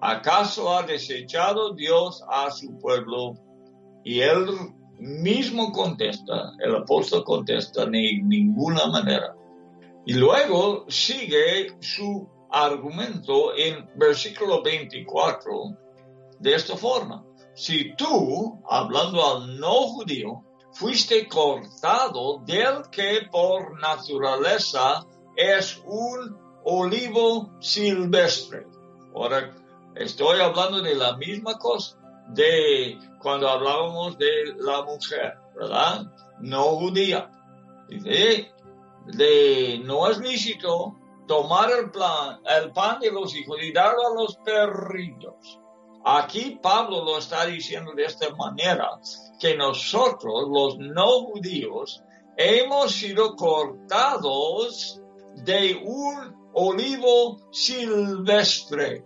¿Acaso 0.00 0.76
ha 0.76 0.82
desechado 0.82 1.74
Dios 1.74 2.22
a 2.28 2.50
su 2.50 2.78
pueblo? 2.78 3.34
Y 4.04 4.20
él 4.20 4.46
mismo 4.98 5.72
contesta, 5.72 6.52
el 6.60 6.76
apóstol 6.76 7.24
contesta, 7.24 7.84
de 7.86 8.20
ninguna 8.22 8.86
manera. 8.86 9.34
Y 10.04 10.12
luego 10.12 10.84
sigue 10.88 11.76
su 11.80 12.28
argumento 12.64 13.54
en 13.54 13.86
versículo 13.96 14.62
24 14.62 15.76
de 16.40 16.54
esta 16.54 16.76
forma. 16.76 17.22
Si 17.54 17.94
tú, 17.96 18.62
hablando 18.68 19.24
al 19.24 19.60
no 19.60 19.88
judío, 19.88 20.42
fuiste 20.72 21.28
cortado 21.28 22.38
del 22.46 22.88
que 22.90 23.28
por 23.30 23.78
naturaleza 23.80 25.04
es 25.36 25.82
un 25.84 26.38
olivo 26.64 27.50
silvestre. 27.60 28.66
Ahora, 29.14 29.54
estoy 29.94 30.40
hablando 30.40 30.80
de 30.80 30.94
la 30.94 31.16
misma 31.16 31.58
cosa 31.58 31.98
de 32.28 32.98
cuando 33.20 33.48
hablábamos 33.48 34.16
de 34.18 34.54
la 34.58 34.82
mujer, 34.82 35.34
¿verdad? 35.54 36.06
No 36.40 36.62
judía. 36.76 37.30
Dice, 37.88 38.50
de, 39.06 39.80
no 39.84 40.08
es 40.10 40.18
lícito 40.18 40.96
tomar 41.26 41.70
el, 41.70 41.90
plan, 41.90 42.40
el 42.44 42.72
pan 42.72 43.00
de 43.00 43.10
los 43.10 43.34
hijos 43.34 43.58
y 43.62 43.72
darlo 43.72 44.06
a 44.06 44.14
los 44.14 44.36
perrillos. 44.38 45.60
Aquí 46.04 46.58
Pablo 46.62 47.04
lo 47.04 47.18
está 47.18 47.46
diciendo 47.46 47.92
de 47.94 48.04
esta 48.04 48.32
manera, 48.36 48.88
que 49.40 49.56
nosotros, 49.56 50.44
los 50.48 50.78
no 50.78 51.24
judíos, 51.24 52.02
hemos 52.36 52.92
sido 52.92 53.34
cortados 53.34 55.00
de 55.44 55.82
un 55.84 56.50
olivo 56.54 57.38
silvestre. 57.50 59.04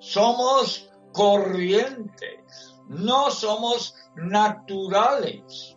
Somos 0.00 0.90
corrientes, 1.12 2.74
no 2.88 3.30
somos 3.30 3.94
naturales 4.16 5.76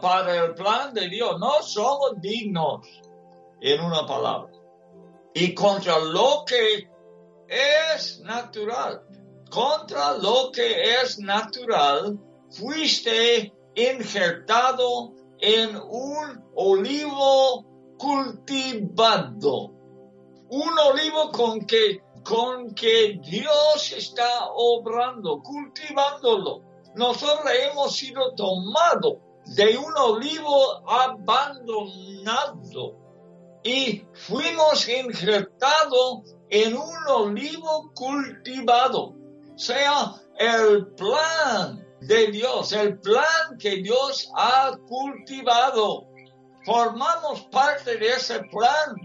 para 0.00 0.44
el 0.44 0.54
plan 0.54 0.92
de 0.92 1.08
Dios. 1.08 1.38
No 1.38 1.62
somos 1.62 2.20
dignos 2.20 2.86
en 3.60 3.80
una 3.80 4.06
palabra. 4.06 4.51
Y 5.34 5.54
contra 5.54 5.98
lo 5.98 6.44
que 6.46 6.90
es 7.48 8.20
natural, 8.20 9.02
contra 9.50 10.12
lo 10.18 10.50
que 10.52 11.00
es 11.00 11.18
natural, 11.18 12.18
fuiste 12.50 13.52
injertado 13.74 15.14
en 15.38 15.76
un 15.76 16.44
olivo 16.54 17.64
cultivado. 17.98 19.72
Un 20.50 20.78
olivo 20.78 21.30
con 21.30 21.66
que, 21.66 22.02
con 22.22 22.74
que 22.74 23.18
Dios 23.22 23.92
está 23.96 24.48
obrando, 24.54 25.40
cultivándolo. 25.42 26.62
Nosotros 26.94 27.50
hemos 27.58 27.96
sido 27.96 28.34
tomados 28.34 29.14
de 29.56 29.78
un 29.78 29.96
olivo 29.96 30.86
abandonado 30.88 31.82
y 33.62 34.04
fuimos 34.14 34.88
injertados 34.88 36.34
en 36.50 36.76
un 36.76 37.06
olivo 37.08 37.92
cultivado. 37.94 39.14
Sea 39.56 40.14
el 40.38 40.86
plan 40.94 41.86
de 42.00 42.26
Dios, 42.28 42.72
el 42.72 42.98
plan 42.98 43.56
que 43.58 43.76
Dios 43.76 44.30
ha 44.36 44.76
cultivado. 44.88 46.08
Formamos 46.64 47.42
parte 47.50 47.96
de 47.96 48.08
ese 48.08 48.40
plan. 48.44 48.96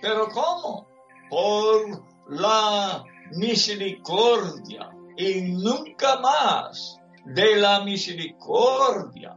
Pero 0.00 0.28
¿cómo? 0.28 0.88
Por 1.28 2.02
la 2.28 3.04
misericordia 3.32 4.90
y 5.16 5.42
nunca 5.42 6.18
más 6.20 6.98
de 7.26 7.56
la 7.56 7.84
misericordia. 7.84 9.36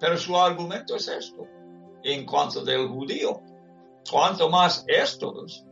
Pero 0.00 0.16
su 0.16 0.36
argumento 0.36 0.96
es 0.96 1.08
esto, 1.08 1.46
en 2.02 2.26
cuanto 2.26 2.64
del 2.64 2.88
judío. 2.88 3.40
Cuanto 4.08 4.48
más 4.48 4.84
estos, 4.86 5.64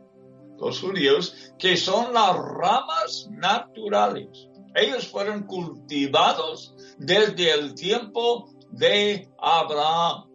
los 0.57 0.79
judíos, 0.81 1.53
que 1.57 1.77
son 1.77 2.13
las 2.13 2.35
ramas 2.35 3.27
naturales. 3.31 4.27
Ellos 4.75 5.07
fueron 5.07 5.43
cultivados 5.43 6.75
desde 6.97 7.51
el 7.51 7.73
tiempo 7.73 8.49
de 8.71 9.29
Abraham, 9.39 10.29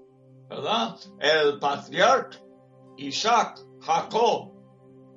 ¿verdad? 0.49 0.97
El 1.21 1.59
patriarca 1.59 2.39
Isaac, 2.97 3.61
Jacob, 3.81 4.53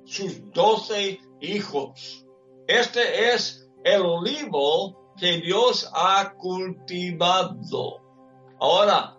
sus 0.04 0.50
doce 0.52 1.20
hijos. 1.40 2.26
Este 2.66 3.32
es 3.32 3.68
el 3.84 4.02
olivo 4.02 5.14
que 5.16 5.38
Dios 5.38 5.88
ha 5.94 6.34
cultivado. 6.36 8.00
Ahora, 8.60 9.16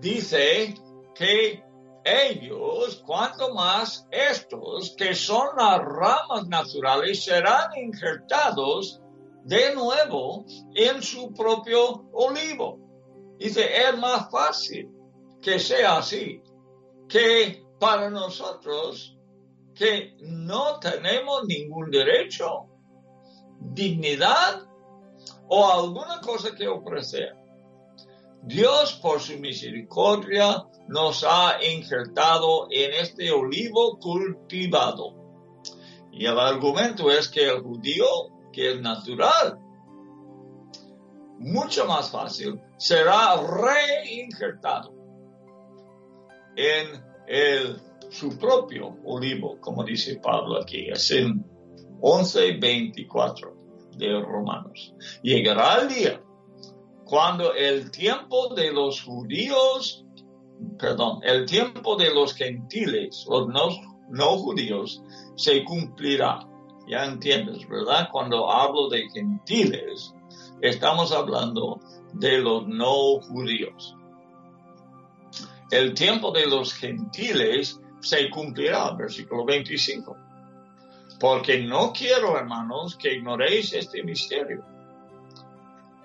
dice 0.00 0.74
que 1.14 1.62
ellos, 2.08 3.02
cuanto 3.06 3.54
más 3.54 4.06
estos, 4.10 4.94
que 4.96 5.14
son 5.14 5.48
las 5.56 5.78
ramas 5.78 6.46
naturales, 6.48 7.24
serán 7.24 7.76
injertados 7.76 9.00
de 9.44 9.74
nuevo 9.74 10.44
en 10.74 11.02
su 11.02 11.32
propio 11.32 12.08
olivo. 12.12 12.78
Dice, 13.38 13.64
es 13.88 13.96
más 13.98 14.30
fácil 14.30 14.90
que 15.40 15.58
sea 15.58 15.98
así 15.98 16.42
que 17.08 17.64
para 17.78 18.10
nosotros 18.10 19.16
que 19.74 20.16
no 20.20 20.80
tenemos 20.80 21.44
ningún 21.46 21.90
derecho, 21.90 22.66
dignidad 23.60 24.62
o 25.48 25.66
alguna 25.70 26.20
cosa 26.20 26.54
que 26.54 26.66
ofrecer. 26.66 27.36
Dios 28.42 28.94
por 29.02 29.20
su 29.20 29.38
misericordia 29.38 30.64
nos 30.88 31.24
ha 31.28 31.62
injertado 31.62 32.68
en 32.70 32.92
este 32.94 33.30
olivo 33.30 33.98
cultivado. 33.98 35.14
Y 36.12 36.24
el 36.24 36.38
argumento 36.38 37.10
es 37.10 37.28
que 37.28 37.48
el 37.48 37.60
judío, 37.62 38.06
que 38.52 38.72
es 38.72 38.80
natural, 38.80 39.58
mucho 41.38 41.86
más 41.86 42.10
fácil, 42.10 42.60
será 42.76 43.36
reinjertado 43.36 44.94
en 46.56 47.04
el, 47.26 47.80
su 48.10 48.36
propio 48.38 48.96
olivo, 49.04 49.60
como 49.60 49.84
dice 49.84 50.16
Pablo 50.16 50.60
aquí. 50.60 50.88
Es 50.88 51.10
en 51.10 51.44
11.24 52.00 53.96
de 53.96 54.20
Romanos. 54.22 54.94
Llegará 55.22 55.82
el 55.82 55.88
día 55.88 56.22
cuando 57.08 57.54
el 57.54 57.90
tiempo 57.90 58.54
de 58.54 58.70
los 58.70 59.02
judíos, 59.02 60.04
perdón, 60.78 61.20
el 61.22 61.46
tiempo 61.46 61.96
de 61.96 62.12
los 62.12 62.34
gentiles, 62.34 63.26
los 63.28 63.48
no, 63.48 64.36
judíos, 64.36 65.02
se 65.34 65.64
cumplirá. 65.64 66.46
Ya 66.86 67.06
entiendes, 67.06 67.66
¿verdad? 67.66 68.08
Cuando 68.12 68.50
hablo 68.50 68.90
de 68.90 69.08
gentiles, 69.08 70.14
estamos 70.60 71.10
hablando 71.12 71.80
de 72.12 72.38
los 72.38 72.66
no 72.66 73.20
judíos. 73.22 73.96
El 75.70 75.94
tiempo 75.94 76.30
de 76.30 76.46
los 76.46 76.74
gentiles 76.74 77.80
se 78.00 78.28
cumplirá, 78.28 78.90
versículo 78.92 79.46
25. 79.46 80.14
Porque 81.18 81.58
no 81.60 81.90
quiero, 81.92 82.36
hermanos, 82.36 82.96
que 82.96 83.14
ignoréis 83.14 83.72
este 83.72 84.02
misterio 84.02 84.77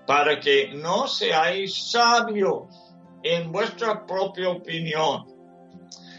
para 0.06 0.39
que 0.39 0.74
no 0.74 1.08
seáis 1.08 1.92
sabios 1.92 2.63
en 3.24 3.52
vuestra 3.52 4.06
propia 4.06 4.50
opinión, 4.50 5.26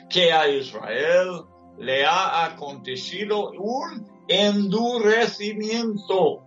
que 0.08 0.32
a 0.32 0.48
Israel 0.48 1.44
le 1.78 2.04
ha 2.04 2.46
acontecido 2.46 3.50
un 3.50 4.08
endurecimiento 4.28 6.42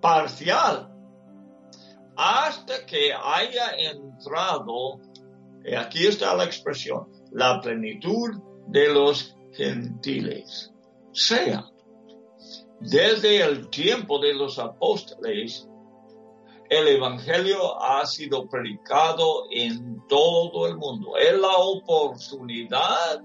parcial 0.00 0.88
hasta 2.16 2.84
que 2.86 3.12
haya 3.12 3.72
entrado, 3.78 5.00
y 5.64 5.74
aquí 5.74 6.06
está 6.06 6.34
la 6.34 6.44
expresión, 6.44 7.08
la 7.32 7.60
plenitud 7.60 8.40
de 8.66 8.92
los 8.92 9.36
gentiles. 9.52 10.72
Sea, 11.12 11.64
desde 12.80 13.42
el 13.42 13.68
tiempo 13.68 14.18
de 14.18 14.34
los 14.34 14.58
apóstoles, 14.58 15.69
el 16.70 16.86
Evangelio 16.86 17.82
ha 17.82 18.06
sido 18.06 18.48
predicado 18.48 19.46
en 19.50 20.06
todo 20.06 20.68
el 20.68 20.76
mundo. 20.76 21.16
Es 21.16 21.36
la 21.36 21.56
oportunidad 21.56 23.20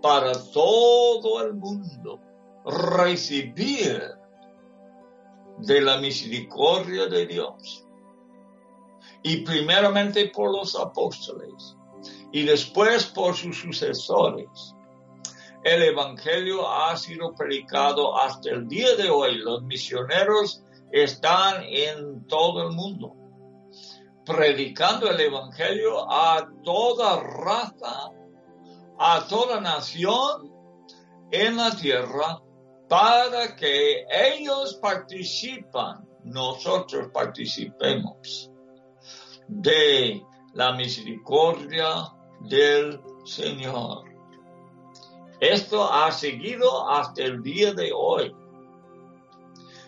para 0.00 0.32
todo 0.52 1.42
el 1.44 1.54
mundo 1.54 2.20
recibir 2.64 4.00
de 5.58 5.80
la 5.80 5.98
misericordia 5.98 7.06
de 7.06 7.26
Dios. 7.26 7.84
Y 9.24 9.38
primeramente 9.38 10.28
por 10.28 10.52
los 10.52 10.76
apóstoles 10.76 11.76
y 12.30 12.44
después 12.44 13.06
por 13.06 13.34
sus 13.34 13.58
sucesores. 13.58 14.72
El 15.64 15.82
Evangelio 15.82 16.70
ha 16.70 16.96
sido 16.96 17.34
predicado 17.34 18.16
hasta 18.20 18.50
el 18.50 18.68
día 18.68 18.94
de 18.94 19.10
hoy. 19.10 19.38
Los 19.38 19.62
misioneros 19.62 20.63
están 20.94 21.64
en 21.64 22.24
todo 22.28 22.68
el 22.68 22.76
mundo, 22.76 23.16
predicando 24.24 25.10
el 25.10 25.18
Evangelio 25.18 26.08
a 26.08 26.48
toda 26.62 27.20
raza, 27.20 28.10
a 28.96 29.26
toda 29.28 29.60
nación 29.60 30.54
en 31.32 31.56
la 31.56 31.72
tierra, 31.72 32.40
para 32.88 33.56
que 33.56 34.06
ellos 34.08 34.78
participan, 34.80 36.06
nosotros 36.22 37.08
participemos 37.12 38.52
de 39.48 40.22
la 40.52 40.72
misericordia 40.76 42.14
del 42.42 43.00
Señor. 43.24 44.04
Esto 45.40 45.92
ha 45.92 46.12
seguido 46.12 46.88
hasta 46.88 47.24
el 47.24 47.42
día 47.42 47.74
de 47.74 47.90
hoy. 47.92 48.32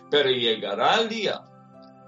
Pero 0.09 0.29
llegará 0.29 1.01
el 1.01 1.09
día 1.09 1.41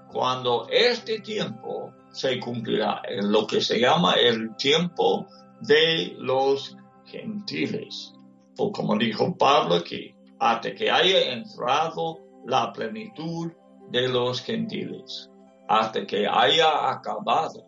cuando 0.08 0.66
este 0.68 1.20
tiempo 1.20 1.92
se 2.10 2.40
cumplirá, 2.40 3.02
en 3.08 3.30
lo 3.30 3.46
que 3.46 3.60
se 3.60 3.78
llama 3.78 4.14
el 4.14 4.56
tiempo 4.56 5.26
de 5.60 6.14
los 6.18 6.76
gentiles. 7.04 8.12
O 8.58 8.72
como 8.72 8.96
dijo 8.96 9.36
Pablo 9.36 9.76
aquí, 9.76 10.14
hasta 10.38 10.74
que 10.74 10.90
haya 10.90 11.32
entrado 11.32 12.18
la 12.46 12.72
plenitud 12.72 13.52
de 13.90 14.08
los 14.08 14.40
gentiles, 14.40 15.30
hasta 15.68 16.06
que 16.06 16.26
haya 16.26 16.90
acabado 16.90 17.66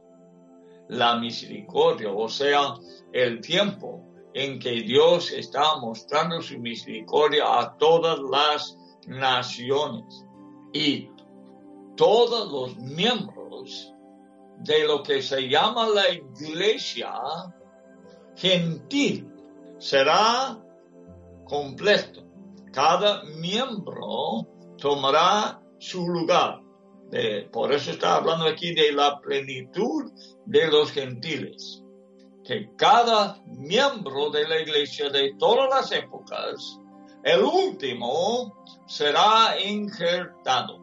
la 0.88 1.16
misericordia, 1.16 2.10
o 2.10 2.28
sea, 2.28 2.74
el 3.12 3.40
tiempo 3.40 4.04
en 4.34 4.58
que 4.58 4.82
Dios 4.82 5.30
está 5.30 5.76
mostrando 5.76 6.40
su 6.40 6.58
misericordia 6.58 7.44
a 7.60 7.76
todas 7.76 8.18
las 8.18 8.76
naciones 9.06 10.24
y 10.72 11.10
todos 11.96 12.50
los 12.50 12.76
miembros 12.78 13.92
de 14.58 14.86
lo 14.86 15.02
que 15.02 15.22
se 15.22 15.48
llama 15.48 15.88
la 15.88 16.10
iglesia 16.10 17.12
gentil 18.36 19.28
será 19.78 20.58
completo. 21.44 22.22
Cada 22.72 23.24
miembro 23.24 24.46
tomará 24.78 25.60
su 25.78 26.06
lugar. 26.08 26.60
por 27.52 27.72
eso 27.72 27.90
está 27.90 28.16
hablando 28.16 28.46
aquí 28.46 28.74
de 28.74 28.92
la 28.92 29.20
plenitud 29.20 30.10
de 30.46 30.68
los 30.68 30.92
gentiles. 30.92 31.82
Que 32.44 32.70
cada 32.76 33.42
miembro 33.44 34.30
de 34.30 34.48
la 34.48 34.60
iglesia 34.60 35.10
de 35.10 35.34
todas 35.38 35.68
las 35.68 35.92
épocas, 35.92 36.80
el 37.24 37.42
último 37.42 38.64
será 38.86 39.56
injertado 39.60 40.78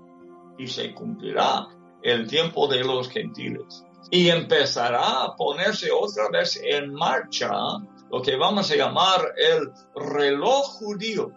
y 0.58 0.67
se 0.67 0.93
cumplirá 0.93 1.67
el 2.02 2.28
tiempo 2.28 2.67
de 2.67 2.84
los 2.84 3.10
gentiles. 3.10 3.86
Y 4.12 4.30
empezará 4.30 5.23
a 5.23 5.36
ponerse 5.36 5.91
otra 5.91 6.30
vez 6.32 6.60
en 6.63 6.93
marcha 6.93 7.52
lo 8.10 8.21
que 8.21 8.36
vamos 8.36 8.71
a 8.71 8.75
llamar 8.75 9.34
el 9.38 9.71
reloj 9.95 10.65
judío. 10.80 11.32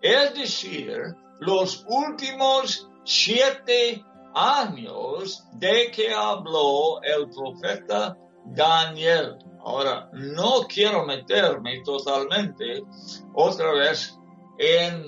Es 0.00 0.34
decir, 0.34 1.14
los 1.40 1.84
últimos 1.88 2.88
siete 3.04 4.04
años 4.34 5.44
de 5.52 5.90
que 5.90 6.12
habló 6.12 7.00
el 7.02 7.28
profeta 7.30 8.16
Daniel. 8.44 9.38
Ahora, 9.64 10.10
no 10.12 10.66
quiero 10.68 11.06
meterme 11.06 11.82
totalmente 11.84 12.82
otra 13.34 13.72
vez 13.72 14.18
en 14.58 15.04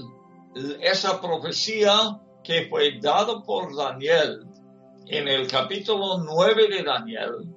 esa 0.80 1.20
profecía 1.20 2.20
que 2.42 2.68
fue 2.68 2.98
dada 3.00 3.42
por 3.42 3.74
Daniel 3.74 4.46
en 5.07 5.28
el 5.28 5.46
capítulo 5.46 6.18
9 6.18 6.68
de 6.68 6.83
Daniel 6.83 7.54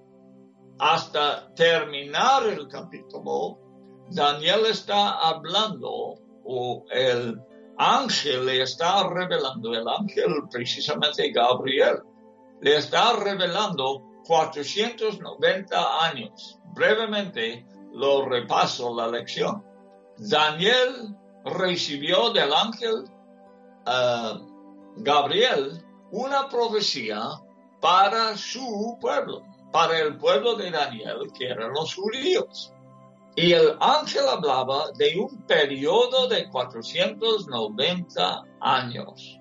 hasta 0.79 1.53
terminar 1.53 2.47
el 2.47 2.67
capítulo. 2.67 3.59
Daniel 4.09 4.65
está 4.69 5.19
hablando 5.19 6.15
o 6.43 6.85
el 6.91 7.39
ángel 7.77 8.45
le 8.45 8.61
está 8.61 9.07
revelando, 9.07 9.73
el 9.73 9.87
ángel 9.87 10.43
precisamente 10.51 11.31
Gabriel, 11.31 11.99
le 12.61 12.77
está 12.77 13.13
revelando 13.13 14.03
490 14.25 16.05
años. 16.05 16.59
Brevemente 16.73 17.65
lo 17.93 18.25
repaso 18.25 18.95
la 18.95 19.07
lección. 19.07 19.63
Daniel 20.17 21.15
recibió 21.49 22.29
del 22.31 22.53
ángel 22.53 23.05
uh, 23.85 24.39
Gabriel 24.97 25.83
una 26.11 26.47
profecía 26.49 27.21
para 27.81 28.35
su 28.37 28.97
pueblo, 28.99 29.43
para 29.71 29.99
el 29.99 30.17
pueblo 30.17 30.55
de 30.55 30.71
Daniel, 30.71 31.31
que 31.37 31.47
eran 31.47 31.73
los 31.73 31.95
judíos. 31.95 32.73
Y 33.35 33.53
el 33.53 33.77
ángel 33.79 34.27
hablaba 34.27 34.91
de 34.97 35.19
un 35.19 35.45
periodo 35.45 36.27
de 36.27 36.49
490 36.49 38.43
años. 38.61 39.39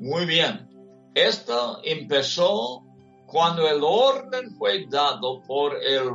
Muy 0.00 0.26
bien, 0.26 0.68
esto 1.14 1.80
empezó 1.84 2.82
cuando 3.26 3.68
el 3.68 3.80
orden 3.82 4.56
fue 4.56 4.86
dado 4.88 5.42
por 5.42 5.76
el 5.76 6.10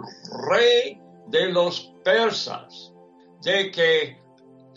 rey 0.49 0.99
de 1.27 1.49
los 1.49 1.93
persas 2.03 2.91
de 3.41 3.71
que 3.71 4.22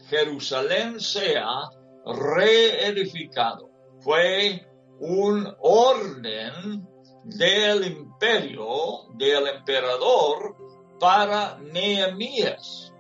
Jerusalén 0.09 1.01
sea 1.01 1.71
reedificado. 2.05 3.71
Fue 4.01 4.67
un 5.01 5.53
orden 5.61 6.87
del 7.25 7.87
imperio, 7.87 9.09
del 9.15 9.49
emperador, 9.49 10.57
para 10.99 11.59
Nehemías. 11.59 12.93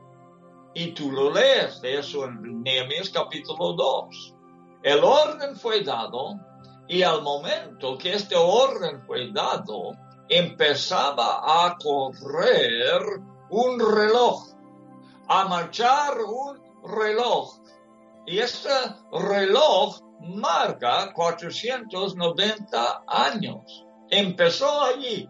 Y 0.74 0.92
tú 0.92 1.10
lo 1.10 1.32
lees 1.32 1.80
de 1.80 1.98
eso 1.98 2.26
en 2.26 2.62
Nehemías 2.62 3.08
capítulo 3.10 3.72
2. 3.72 4.34
El 4.82 5.02
orden 5.02 5.56
fue 5.56 5.82
dado 5.82 6.34
y 6.88 7.02
al 7.02 7.22
momento 7.22 7.96
que 7.98 8.14
este 8.14 8.36
orden 8.36 9.02
fue 9.06 9.30
dado, 9.32 9.92
empezaba 10.28 11.40
a 11.44 11.76
correr 11.78 13.02
un 13.50 13.78
reloj, 13.78 14.44
a 15.28 15.46
marchar 15.46 16.18
un 16.20 16.65
reloj. 16.86 17.48
Y 18.26 18.38
este 18.38 18.70
reloj 19.12 20.00
marca 20.20 21.12
490 21.12 23.04
años. 23.06 23.86
Empezó 24.10 24.82
allí 24.82 25.28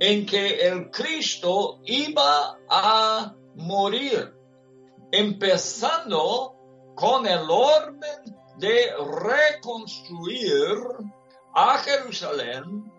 en 0.00 0.26
que 0.26 0.66
el 0.66 0.90
Cristo 0.90 1.78
iba 1.84 2.58
a 2.68 3.32
morir 3.54 4.34
empezando 5.12 6.56
con 6.96 7.28
el 7.28 7.48
orden 7.48 8.24
de 8.58 8.92
reconstruir 9.22 10.66
a 11.54 11.78
Jerusalén 11.78 12.92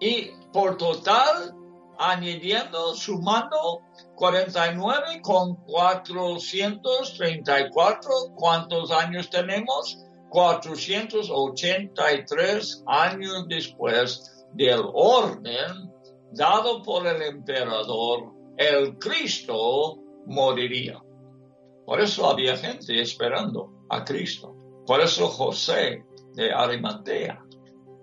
y 0.00 0.30
por 0.54 0.78
total 0.78 1.54
añadiendo, 1.98 2.94
sumando 2.94 3.82
49 4.14 5.20
con 5.20 5.56
434, 5.66 8.10
¿cuántos 8.34 8.90
años 8.90 9.28
tenemos? 9.28 9.98
483 10.36 12.84
años 12.86 13.48
después 13.48 14.44
del 14.52 14.82
orden 14.92 15.90
dado 16.32 16.82
por 16.82 17.06
el 17.06 17.22
emperador, 17.22 18.34
el 18.58 18.98
Cristo 18.98 19.96
moriría. 20.26 21.02
Por 21.86 22.02
eso 22.02 22.28
había 22.28 22.54
gente 22.54 23.00
esperando 23.00 23.72
a 23.88 24.04
Cristo. 24.04 24.54
Por 24.86 25.00
eso 25.00 25.28
José 25.28 26.04
de 26.34 26.52
Arimatea 26.52 27.42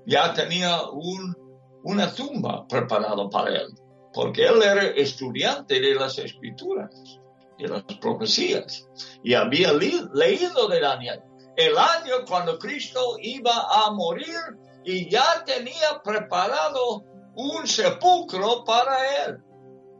ya 0.07 0.33
tenía 0.33 0.89
un, 0.89 1.37
una 1.83 2.11
tumba 2.15 2.67
preparada 2.67 3.29
para 3.29 3.57
él, 3.57 3.67
porque 4.11 4.47
él 4.47 4.63
era 4.63 4.87
estudiante 4.87 5.79
de 5.79 5.93
las 5.93 6.17
escrituras, 6.17 7.19
de 7.59 7.67
las 7.67 7.83
profecías, 8.01 8.87
y 9.23 9.35
había 9.35 9.71
leído 9.71 10.67
de 10.67 10.79
Daniel 10.79 11.21
el 11.55 11.77
año 11.77 12.25
cuando 12.27 12.57
Cristo 12.57 13.17
iba 13.19 13.67
a 13.69 13.91
morir 13.91 14.39
y 14.83 15.09
ya 15.09 15.43
tenía 15.45 16.01
preparado 16.03 17.03
un 17.35 17.67
sepulcro 17.67 18.63
para 18.63 19.25
él. 19.25 19.37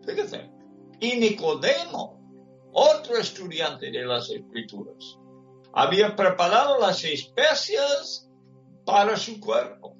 Fíjese. 0.05 0.49
Y 0.99 1.17
Nicodemo 1.17 2.23
otro 2.73 3.17
estudiante 3.17 3.91
de 3.91 4.05
las 4.05 4.29
escrituras. 4.29 5.17
Había 5.73 6.15
preparado 6.15 6.79
las 6.79 7.03
especias 7.03 8.29
para 8.85 9.15
su 9.15 9.39
cuerpo. 9.39 9.95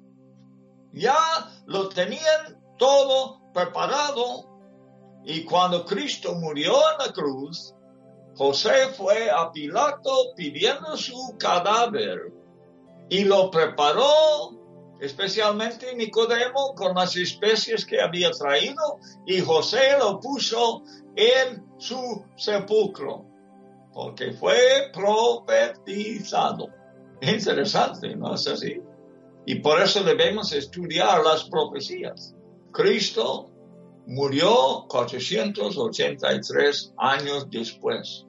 Ya 0.92 1.16
lo 1.66 1.88
tenían 1.88 2.60
todo 2.78 3.40
preparado 3.52 4.50
y 5.24 5.44
cuando 5.44 5.84
Cristo 5.84 6.34
murió 6.34 6.74
en 6.92 7.06
la 7.06 7.12
cruz, 7.12 7.74
José 8.36 8.88
fue 8.96 9.30
a 9.30 9.50
Pilato 9.52 10.34
pidiendo 10.36 10.96
su 10.96 11.36
cadáver 11.38 12.32
y 13.08 13.24
lo 13.24 13.50
preparó 13.50 14.60
especialmente 15.00 15.94
Nicodemo 15.94 16.74
con 16.74 16.94
las 16.94 17.16
especies 17.16 17.84
que 17.84 18.00
había 18.00 18.30
traído 18.30 18.98
y 19.26 19.40
José 19.40 19.98
lo 19.98 20.18
puso 20.18 20.82
en 21.14 21.64
su 21.78 22.24
sepulcro 22.36 23.26
porque 23.92 24.32
fue 24.32 24.90
profetizado. 24.92 26.68
Interesante, 27.20 28.16
¿no 28.16 28.34
es 28.34 28.46
así? 28.48 28.80
Y 29.46 29.56
por 29.56 29.80
eso 29.80 30.02
debemos 30.02 30.52
estudiar 30.52 31.22
las 31.22 31.44
profecías. 31.44 32.34
Cristo 32.72 33.50
murió 34.06 34.86
483 34.88 36.94
años 36.98 37.48
después 37.50 38.26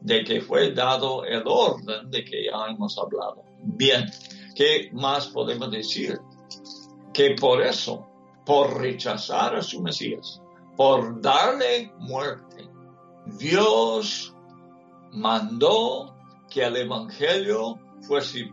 de 0.00 0.24
que 0.24 0.40
fue 0.40 0.72
dado 0.72 1.24
el 1.24 1.42
orden 1.46 2.10
de 2.10 2.24
que 2.24 2.44
ya 2.44 2.70
hemos 2.70 2.98
hablado. 2.98 3.44
Bien, 3.62 4.10
¿qué 4.54 4.90
más 4.92 5.28
podemos 5.28 5.70
decir? 5.70 6.18
Que 7.12 7.34
por 7.40 7.62
eso, 7.62 8.06
por 8.44 8.78
rechazar 8.78 9.56
a 9.56 9.62
su 9.62 9.80
Mesías, 9.80 10.40
por 10.76 11.20
darle 11.20 11.92
muerte, 11.98 12.68
Dios 13.38 14.34
mandó 15.12 16.14
que 16.50 16.64
el 16.64 16.76
Evangelio 16.76 17.78
fuese 18.06 18.52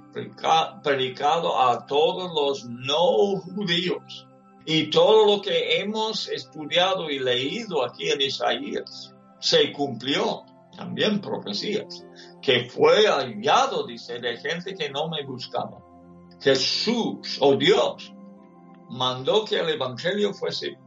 predicado 0.83 1.59
a 1.59 1.85
todos 1.85 2.31
los 2.33 2.65
no 2.65 3.37
judíos. 3.41 4.27
Y 4.65 4.89
todo 4.89 5.26
lo 5.26 5.41
que 5.41 5.80
hemos 5.80 6.30
estudiado 6.30 7.10
y 7.10 7.19
leído 7.19 7.84
aquí 7.84 8.10
en 8.10 8.21
Isaías 8.21 9.13
se 9.39 9.71
cumplió. 9.71 10.43
También 10.76 11.19
profecías. 11.19 12.06
Que 12.41 12.69
fue 12.69 13.08
hallado, 13.08 13.86
dice, 13.86 14.19
de 14.19 14.38
gente 14.38 14.74
que 14.76 14.89
no 14.89 15.10
me 15.10 15.26
buscaba. 15.26 15.80
Jesús 16.39 17.38
o 17.39 17.56
Dios 17.56 18.13
mandó 18.89 19.45
que 19.45 19.60
el 19.60 19.69
Evangelio 19.69 20.34
fuese 20.34 20.78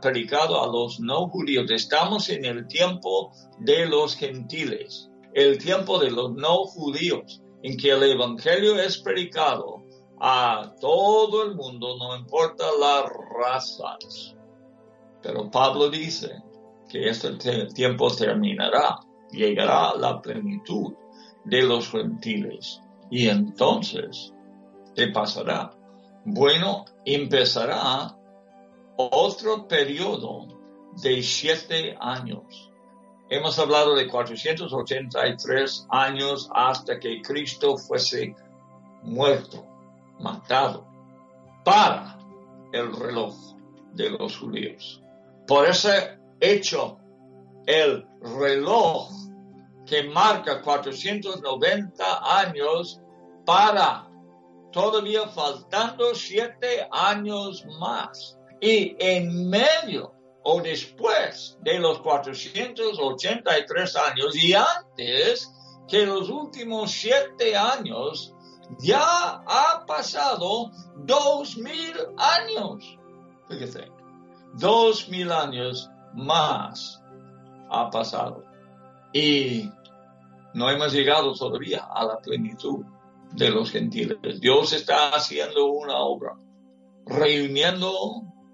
predicado 0.00 0.62
a 0.62 0.66
los 0.66 1.00
no 1.00 1.28
judíos. 1.28 1.70
Estamos 1.70 2.28
en 2.28 2.44
el 2.44 2.66
tiempo 2.66 3.32
de 3.58 3.86
los 3.86 4.16
gentiles, 4.16 5.08
el 5.32 5.58
tiempo 5.58 5.98
de 5.98 6.10
los 6.10 6.32
no 6.32 6.64
judíos 6.64 7.40
en 7.62 7.76
que 7.76 7.90
el 7.90 8.02
Evangelio 8.02 8.78
es 8.78 8.98
predicado 8.98 9.75
a 10.20 10.74
todo 10.80 11.44
el 11.44 11.54
mundo, 11.54 11.96
no 11.98 12.16
importa 12.16 12.64
las 12.78 13.04
razas. 13.38 14.36
Pero 15.22 15.50
Pablo 15.50 15.88
dice 15.88 16.42
que 16.88 17.08
este 17.08 17.66
tiempo 17.74 18.10
terminará, 18.14 19.00
llegará 19.30 19.94
la 19.96 20.20
plenitud 20.20 20.94
de 21.44 21.62
los 21.62 21.90
gentiles. 21.90 22.80
Y 23.10 23.28
entonces, 23.28 24.32
¿qué 24.94 25.08
pasará? 25.08 25.72
Bueno, 26.24 26.84
empezará 27.04 28.16
otro 28.96 29.68
periodo 29.68 30.46
de 31.02 31.22
siete 31.22 31.96
años 32.00 32.70
Hemos 33.28 33.58
hablado 33.58 33.96
de 33.96 34.06
483 34.06 35.86
años 35.90 36.48
hasta 36.54 37.00
que 37.00 37.20
Cristo 37.22 37.76
fuese 37.76 38.36
muerto, 39.02 39.66
matado, 40.18 40.86
para 41.64 42.18
el 42.72 42.94
reloj 42.94 43.34
de 43.92 44.10
los 44.10 44.38
judíos. 44.38 45.02
Por 45.46 45.66
ese 45.66 46.18
hecho, 46.40 46.98
el 47.66 48.06
reloj 48.20 49.10
que 49.86 50.04
marca 50.04 50.60
490 50.62 52.40
años 52.40 53.00
para 53.44 54.08
todavía 54.72 55.26
faltando 55.28 56.14
siete 56.14 56.86
años 56.90 57.64
más. 57.80 58.38
Y 58.60 58.94
en 58.98 59.48
medio 59.48 60.12
o 60.42 60.60
después 60.60 61.56
de 61.62 61.78
los 61.78 62.00
483 62.00 63.96
años 63.96 64.36
y 64.36 64.52
antes 64.54 65.50
que 65.88 66.04
los 66.04 66.28
últimos 66.28 66.90
siete 66.90 67.56
años, 67.56 68.34
ya 68.80 69.42
ha 69.46 69.84
pasado 69.86 70.70
dos 70.96 71.56
mil 71.56 71.94
años. 72.16 72.98
Dos 74.54 75.08
mil 75.08 75.30
años 75.30 75.90
más 76.14 77.02
ha 77.70 77.90
pasado. 77.90 78.44
Y 79.12 79.70
no 80.54 80.70
hemos 80.70 80.92
llegado 80.92 81.34
todavía 81.34 81.86
a 81.90 82.04
la 82.04 82.18
plenitud 82.18 82.84
de 83.32 83.50
los 83.50 83.70
gentiles. 83.70 84.40
Dios 84.40 84.72
está 84.72 85.10
haciendo 85.10 85.66
una 85.66 85.98
obra, 85.98 86.34
reuniendo 87.04 87.92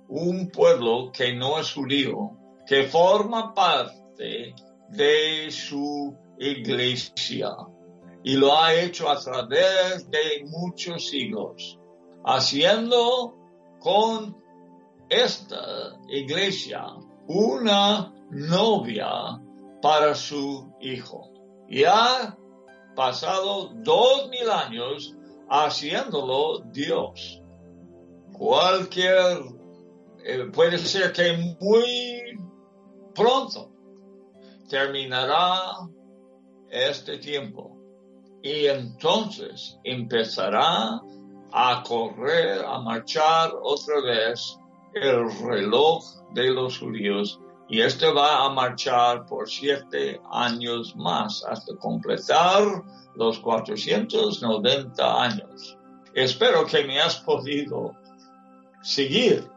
un 0.08 0.50
pueblo 0.50 1.10
que 1.12 1.34
no 1.34 1.58
es 1.58 1.72
judío, 1.72 2.36
que 2.66 2.84
forma 2.84 3.54
parte 3.54 4.54
de 4.90 5.50
su 5.50 6.16
iglesia 6.38 7.50
y 8.24 8.36
lo 8.36 8.56
ha 8.56 8.74
hecho 8.74 9.08
a 9.08 9.18
través 9.18 10.08
de 10.10 10.44
muchos 10.46 11.08
siglos, 11.08 11.78
haciendo 12.24 13.34
con 13.80 14.36
esta 15.08 15.98
iglesia 16.08 16.86
una 17.26 18.12
novia 18.30 19.40
para 19.80 20.14
su 20.14 20.72
hijo. 20.80 21.30
Y 21.68 21.84
ha 21.84 22.36
pasado 22.94 23.70
dos 23.74 24.28
mil 24.28 24.48
años 24.50 25.14
haciéndolo 25.48 26.60
Dios. 26.72 27.42
Cualquier 28.32 29.42
eh, 30.24 30.44
puede 30.52 30.78
ser 30.78 31.12
que 31.12 31.36
muy 31.60 32.38
pronto 33.14 33.70
terminará 34.68 35.88
este 36.70 37.18
tiempo 37.18 37.71
y 38.42 38.66
entonces 38.66 39.78
empezará 39.84 41.00
a 41.52 41.82
correr, 41.86 42.64
a 42.64 42.78
marchar 42.80 43.52
otra 43.62 44.00
vez 44.00 44.58
el 44.94 45.30
reloj 45.46 46.02
de 46.32 46.50
los 46.50 46.78
judíos 46.78 47.40
y 47.68 47.80
este 47.80 48.10
va 48.12 48.44
a 48.44 48.50
marchar 48.50 49.24
por 49.26 49.48
siete 49.48 50.20
años 50.30 50.94
más 50.96 51.44
hasta 51.44 51.74
completar 51.76 52.82
los 53.14 53.38
490 53.38 55.22
años. 55.22 55.78
Espero 56.14 56.66
que 56.66 56.84
me 56.84 57.00
has 57.00 57.16
podido 57.16 57.92
seguir 58.82 59.48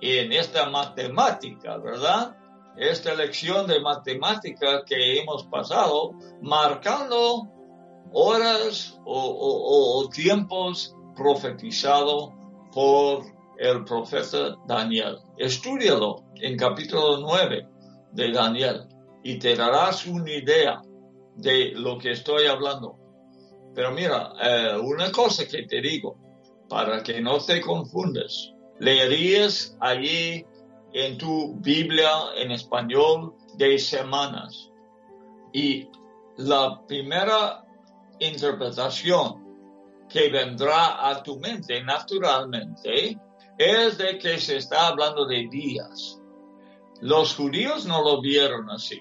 en 0.00 0.32
esta 0.32 0.70
matemática, 0.70 1.76
¿verdad? 1.78 2.36
Esta 2.76 3.14
lección 3.14 3.66
de 3.66 3.80
matemática 3.80 4.82
que 4.86 5.20
hemos 5.20 5.44
pasado, 5.44 6.12
marcando 6.40 7.59
horas 8.12 8.98
o, 9.04 10.08
tiempos 10.12 10.94
profetizados 11.16 12.30
por 12.72 13.24
el 13.58 13.84
profeta 13.84 14.56
Daniel. 14.66 15.18
Estúdialo 15.36 16.24
en 16.36 16.56
capítulo 16.56 17.18
9 17.20 17.66
de 18.12 18.32
Daniel 18.32 18.88
y 19.22 19.38
te 19.38 19.54
darás 19.54 20.06
una 20.06 20.32
idea 20.32 20.80
de 21.36 21.72
lo 21.74 21.98
que 21.98 22.12
estoy 22.12 22.46
hablando. 22.46 22.96
Pero 23.74 23.92
mira, 23.92 24.32
eh, 24.42 24.78
una 24.82 25.12
cosa 25.12 25.46
que 25.46 25.64
te 25.64 25.80
digo, 25.80 26.16
para 26.68 27.02
que 27.02 27.20
no 27.20 27.38
te 27.38 27.60
confundas, 27.60 28.52
leerías 28.78 29.76
allí 29.80 30.44
en 30.92 31.18
tu 31.18 31.54
Biblia 31.56 32.10
en 32.36 32.50
español 32.50 33.34
de 33.56 33.78
semanas. 33.78 34.70
Y 35.52 35.88
la 36.36 36.80
primera 36.86 37.64
interpretación 38.20 39.44
que 40.08 40.28
vendrá 40.28 41.08
a 41.08 41.22
tu 41.22 41.38
mente 41.38 41.82
naturalmente 41.82 43.18
es 43.58 43.98
de 43.98 44.18
que 44.18 44.38
se 44.38 44.56
está 44.56 44.88
hablando 44.88 45.26
de 45.26 45.48
días. 45.50 46.20
Los 47.00 47.34
judíos 47.34 47.86
no 47.86 48.02
lo 48.02 48.20
vieron 48.20 48.70
así. 48.70 49.00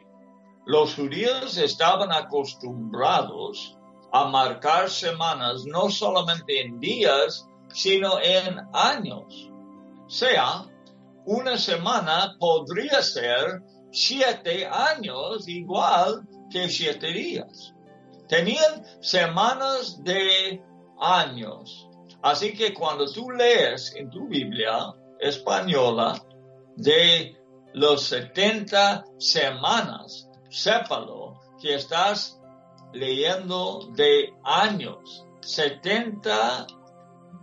Los 0.65 0.95
judíos 0.95 1.57
estaban 1.57 2.11
acostumbrados 2.11 3.77
a 4.11 4.25
marcar 4.25 4.89
semanas 4.89 5.65
no 5.65 5.89
solamente 5.89 6.61
en 6.61 6.79
días, 6.79 7.47
sino 7.69 8.19
en 8.19 8.59
años 8.73 9.49
sea, 10.09 10.65
una 11.25 11.57
semana 11.57 12.35
podría 12.39 13.01
ser 13.03 13.61
siete 13.91 14.65
años 14.65 15.47
igual 15.47 16.27
que 16.51 16.67
siete 16.67 17.07
días. 17.07 17.73
Tenían 18.29 18.85
semanas 19.01 20.01
de 20.03 20.63
años. 20.99 21.89
Así 22.21 22.53
que 22.53 22.73
cuando 22.73 23.11
tú 23.11 23.31
lees 23.31 23.93
en 23.95 24.09
tu 24.09 24.27
Biblia 24.27 24.93
española 25.19 26.21
de 26.75 27.35
los 27.73 28.03
70 28.03 29.03
semanas, 29.17 30.29
sépalo 30.49 31.39
que 31.59 31.75
estás 31.75 32.39
leyendo 32.93 33.89
de 33.95 34.33
años 34.43 35.25
70 35.41 36.67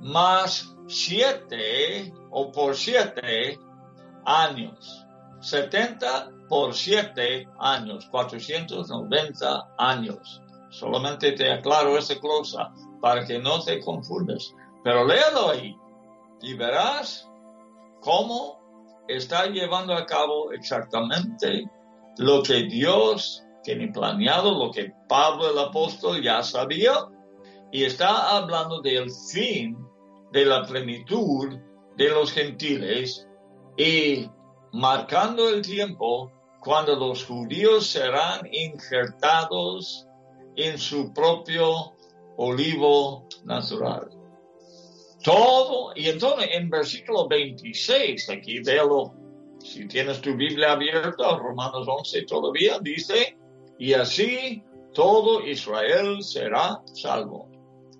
más 0.00 0.72
7 0.86 2.12
o 2.30 2.52
por 2.52 2.76
7 2.76 3.58
años. 4.24 5.04
70 5.40 6.30
por 6.48 6.74
7 6.74 7.48
años, 7.58 8.06
490 8.10 9.74
años. 9.78 10.42
Solamente 10.78 11.32
te 11.32 11.50
aclaro 11.50 11.96
esa 11.96 12.20
cosa 12.20 12.70
para 13.00 13.24
que 13.24 13.38
no 13.38 13.64
te 13.64 13.80
confundas. 13.80 14.54
Pero 14.84 15.06
léalo 15.06 15.50
ahí 15.50 15.74
y 16.42 16.52
verás 16.52 17.26
cómo 18.02 18.60
está 19.08 19.46
llevando 19.46 19.94
a 19.94 20.04
cabo 20.04 20.52
exactamente 20.52 21.70
lo 22.18 22.42
que 22.42 22.64
Dios 22.64 23.42
tiene 23.62 23.88
planeado, 23.88 24.52
lo 24.52 24.70
que 24.70 24.92
Pablo 25.08 25.50
el 25.50 25.58
apóstol 25.58 26.22
ya 26.22 26.42
sabía, 26.42 26.92
y 27.72 27.84
está 27.84 28.36
hablando 28.36 28.82
del 28.82 29.10
fin 29.10 29.78
de 30.30 30.44
la 30.44 30.62
plenitud 30.66 31.56
de 31.96 32.10
los 32.10 32.32
gentiles 32.32 33.26
y 33.78 34.28
marcando 34.72 35.48
el 35.48 35.62
tiempo 35.62 36.30
cuando 36.60 36.96
los 36.96 37.24
judíos 37.24 37.86
serán 37.86 38.46
injertados 38.52 40.05
en 40.56 40.78
su 40.78 41.12
propio 41.12 41.94
olivo 42.36 43.26
natural. 43.44 44.10
Todo, 45.22 45.92
y 45.94 46.08
entonces 46.08 46.48
en 46.52 46.70
versículo 46.70 47.26
26, 47.28 48.30
aquí 48.30 48.60
veo, 48.60 49.14
si 49.58 49.88
tienes 49.88 50.20
tu 50.20 50.34
Biblia 50.36 50.72
abierta, 50.72 51.36
Romanos 51.36 51.86
11 51.88 52.22
todavía, 52.22 52.78
dice, 52.80 53.36
y 53.78 53.92
así 53.92 54.62
todo 54.94 55.44
Israel 55.46 56.22
será 56.22 56.80
salvo. 56.94 57.50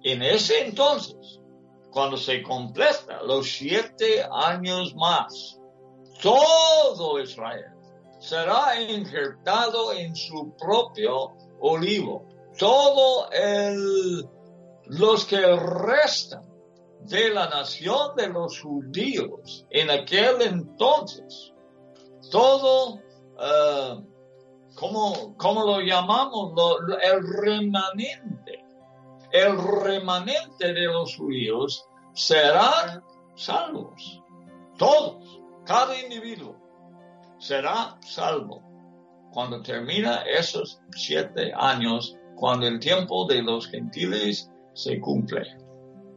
En 0.05 0.23
ese 0.23 0.67
entonces, 0.67 1.41
cuando 1.91 2.17
se 2.17 2.43
completa 2.43 3.23
los 3.23 3.51
siete 3.51 4.25
años 4.31 4.95
más, 4.95 5.59
todo 6.23 7.21
Israel 7.21 7.77
será 8.19 8.81
injertado 8.81 9.93
en 9.93 10.15
su 10.15 10.55
propio 10.57 11.35
olivo. 11.61 12.27
Todo 12.59 13.31
el, 13.31 14.29
los 14.87 15.25
que 15.25 15.41
restan 15.57 16.43
de 17.01 17.31
la 17.31 17.49
nación 17.49 18.17
de 18.17 18.29
los 18.29 18.61
judíos 18.61 19.67
en 19.71 19.91
aquel 19.91 20.43
entonces, 20.43 21.53
todo, 22.31 22.95
uh, 22.95 24.05
¿cómo, 24.75 25.65
lo 25.65 25.81
llamamos? 25.81 26.53
el 27.03 27.27
remanente, 27.43 28.65
el 29.31 29.57
remanente 29.59 30.73
de 30.73 30.87
los 30.87 31.17
judíos 31.17 31.87
serán 32.15 33.05
salvos. 33.35 34.23
Todos, 34.79 35.41
cada 35.65 35.99
individuo 36.01 36.57
será 37.39 37.99
salvo 38.01 38.63
cuando 39.33 39.63
termina 39.63 40.23
esos 40.23 40.81
siete 40.93 41.53
años, 41.55 42.16
cuando 42.37 42.69
el 42.69 42.79
tiempo 42.79 43.27
de 43.27 43.43
los 43.43 43.67
gentiles 43.67 44.49
se 44.75 45.01
cumple 45.01 45.67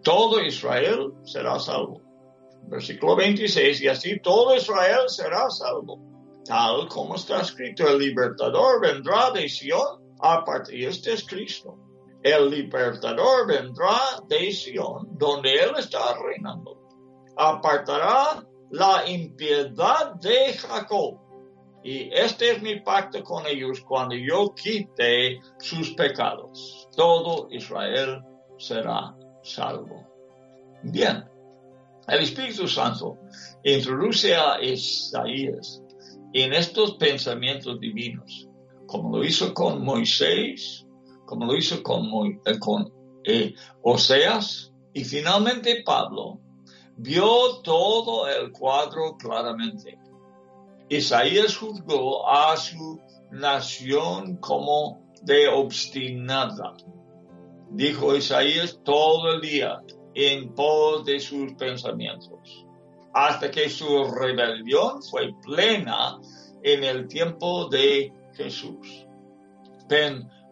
todo 0.03 0.41
Israel 0.41 1.13
será 1.23 1.59
salvo. 1.59 2.01
Versículo 2.67 3.15
26, 3.15 3.81
y 3.81 3.87
así 3.87 4.19
todo 4.19 4.55
Israel 4.55 5.07
será 5.07 5.49
salvo. 5.49 5.99
Tal 6.45 6.87
como 6.87 7.15
está 7.15 7.41
escrito, 7.41 7.87
el 7.87 7.99
libertador 7.99 8.81
vendrá 8.81 9.31
de 9.31 9.47
Sion, 9.47 10.01
aparte, 10.19 10.75
y 10.75 10.85
este 10.85 11.13
es 11.13 11.27
Cristo. 11.27 11.77
El 12.23 12.49
libertador 12.49 13.47
vendrá 13.47 13.99
de 14.27 14.51
Sion, 14.51 15.07
donde 15.17 15.53
Él 15.53 15.71
está 15.77 16.17
reinando. 16.17 16.77
Apartará 17.37 18.43
la 18.71 19.07
impiedad 19.07 20.15
de 20.15 20.53
Jacob. 20.53 21.19
Y 21.83 22.09
este 22.13 22.51
es 22.51 22.61
mi 22.61 22.81
pacto 22.81 23.23
con 23.23 23.45
ellos 23.47 23.81
cuando 23.81 24.15
yo 24.15 24.53
quite 24.53 25.39
sus 25.59 25.93
pecados. 25.93 26.89
Todo 26.95 27.47
Israel 27.51 28.21
será 28.57 29.15
salvo. 29.43 30.05
Bien, 30.83 31.23
el 32.07 32.19
Espíritu 32.21 32.67
Santo 32.67 33.17
introduce 33.63 34.35
a 34.35 34.61
Isaías 34.61 35.81
en 36.33 36.53
estos 36.53 36.95
pensamientos 36.95 37.79
divinos, 37.79 38.47
como 38.87 39.17
lo 39.17 39.23
hizo 39.23 39.53
con 39.53 39.83
Moisés, 39.83 40.85
como 41.25 41.45
lo 41.45 41.55
hizo 41.55 41.81
con, 41.83 42.05
eh, 42.45 42.59
con 42.59 42.91
eh, 43.23 43.53
Oseas, 43.83 44.73
y 44.93 45.03
finalmente 45.03 45.83
Pablo 45.85 46.39
vio 46.97 47.61
todo 47.63 48.27
el 48.27 48.51
cuadro 48.51 49.15
claramente. 49.17 49.97
Isaías 50.89 51.55
juzgó 51.55 52.27
a 52.29 52.57
su 52.57 52.99
nación 53.31 54.37
como 54.37 55.01
de 55.21 55.47
obstinada 55.47 56.75
dijo 57.71 58.15
Isaías 58.15 58.79
todo 58.83 59.33
el 59.33 59.41
día 59.41 59.81
en 60.13 60.53
pos 60.53 61.05
de 61.05 61.19
sus 61.19 61.53
pensamientos, 61.53 62.65
hasta 63.13 63.49
que 63.51 63.69
su 63.69 64.05
rebelión 64.05 65.01
fue 65.03 65.33
plena 65.45 66.19
en 66.63 66.83
el 66.83 67.07
tiempo 67.07 67.69
de 67.69 68.11
Jesús. 68.33 69.05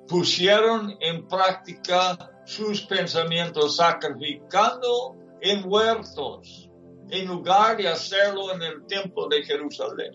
pusieron 0.08 0.96
en 1.02 1.28
práctica 1.28 2.18
sus 2.46 2.86
pensamientos 2.86 3.76
sacrificando 3.76 5.16
en 5.42 5.70
huertos, 5.70 6.70
en 7.10 7.28
lugar 7.28 7.78
de 7.78 7.90
hacerlo 7.90 8.54
en 8.54 8.62
el 8.64 8.86
templo 8.86 9.28
de 9.28 9.44
Jerusalén, 9.44 10.14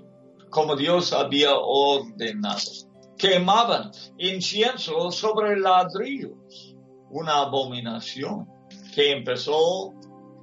como 0.53 0.77
Dios 0.77 1.13
había 1.15 1.55
ordenado. 1.55 2.61
Quemaban 3.17 3.91
incienso 4.19 5.11
sobre 5.11 5.59
ladrillos 5.59 6.77
una 7.11 7.39
abominación 7.39 8.47
que 8.95 9.13
empezó 9.13 9.95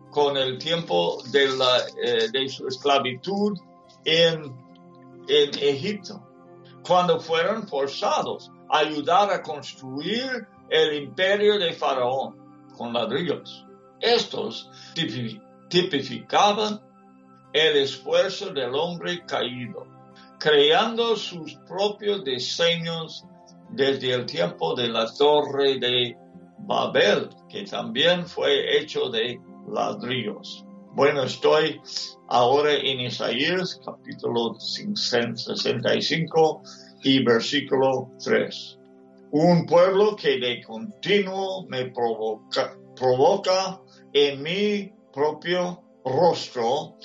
con 0.10 0.36
el 0.36 0.57
tiempo 0.57 1.22
de, 1.32 1.47
la, 1.49 1.78
eh, 2.03 2.49
su 2.49 2.68
esclavitud 2.68 3.57
en 4.03 4.55
Egipto, 5.28 6.28
cuando 6.84 7.20
fueron 7.20 7.68
forzados 7.68 8.49
a 8.70 8.80
ayudar 8.80 9.32
a 9.32 9.43
construir 9.43 10.47
el 10.70 11.03
imperio 11.03 11.60
de 11.60 11.74
Faraón 11.74 12.36
con 12.76 12.93
ladrillos. 12.93 13.64
Estos 13.99 14.72
tipificaban 15.70 16.82
el 17.53 17.78
esfuerzo 17.78 18.51
del 18.51 18.74
hombre 18.74 19.24
caído, 19.26 19.86
creando 20.39 21.15
sus 21.15 21.55
propios 21.67 22.23
diseños 22.23 23.25
desde 23.69 24.13
el 24.13 24.25
tiempo 24.25 24.73
de 24.73 24.87
la 24.87 25.13
torre 25.13 25.77
de 25.79 26.17
Babel, 26.59 27.29
que 27.49 27.65
también 27.65 28.25
fue 28.25 28.79
hecho 28.79 29.09
de 29.09 29.39
ladrillos. 29.71 30.65
Bueno, 30.93 31.23
estoy 31.23 31.81
ahora 32.29 32.73
en 32.73 33.01
Isaías 33.01 33.79
capítulo 33.85 34.55
65 34.59 36.61
y 37.03 37.23
versículo 37.23 38.11
3. 38.23 38.79
Un 39.31 39.65
pueblo 39.65 40.15
que 40.15 40.39
de 40.39 40.63
continuo 40.63 41.65
me 41.67 41.91
provoca, 41.91 42.75
provoca 42.95 43.81
en 44.13 44.41
mi 44.41 44.91
propio 45.13 45.83
rostro, 46.06 46.95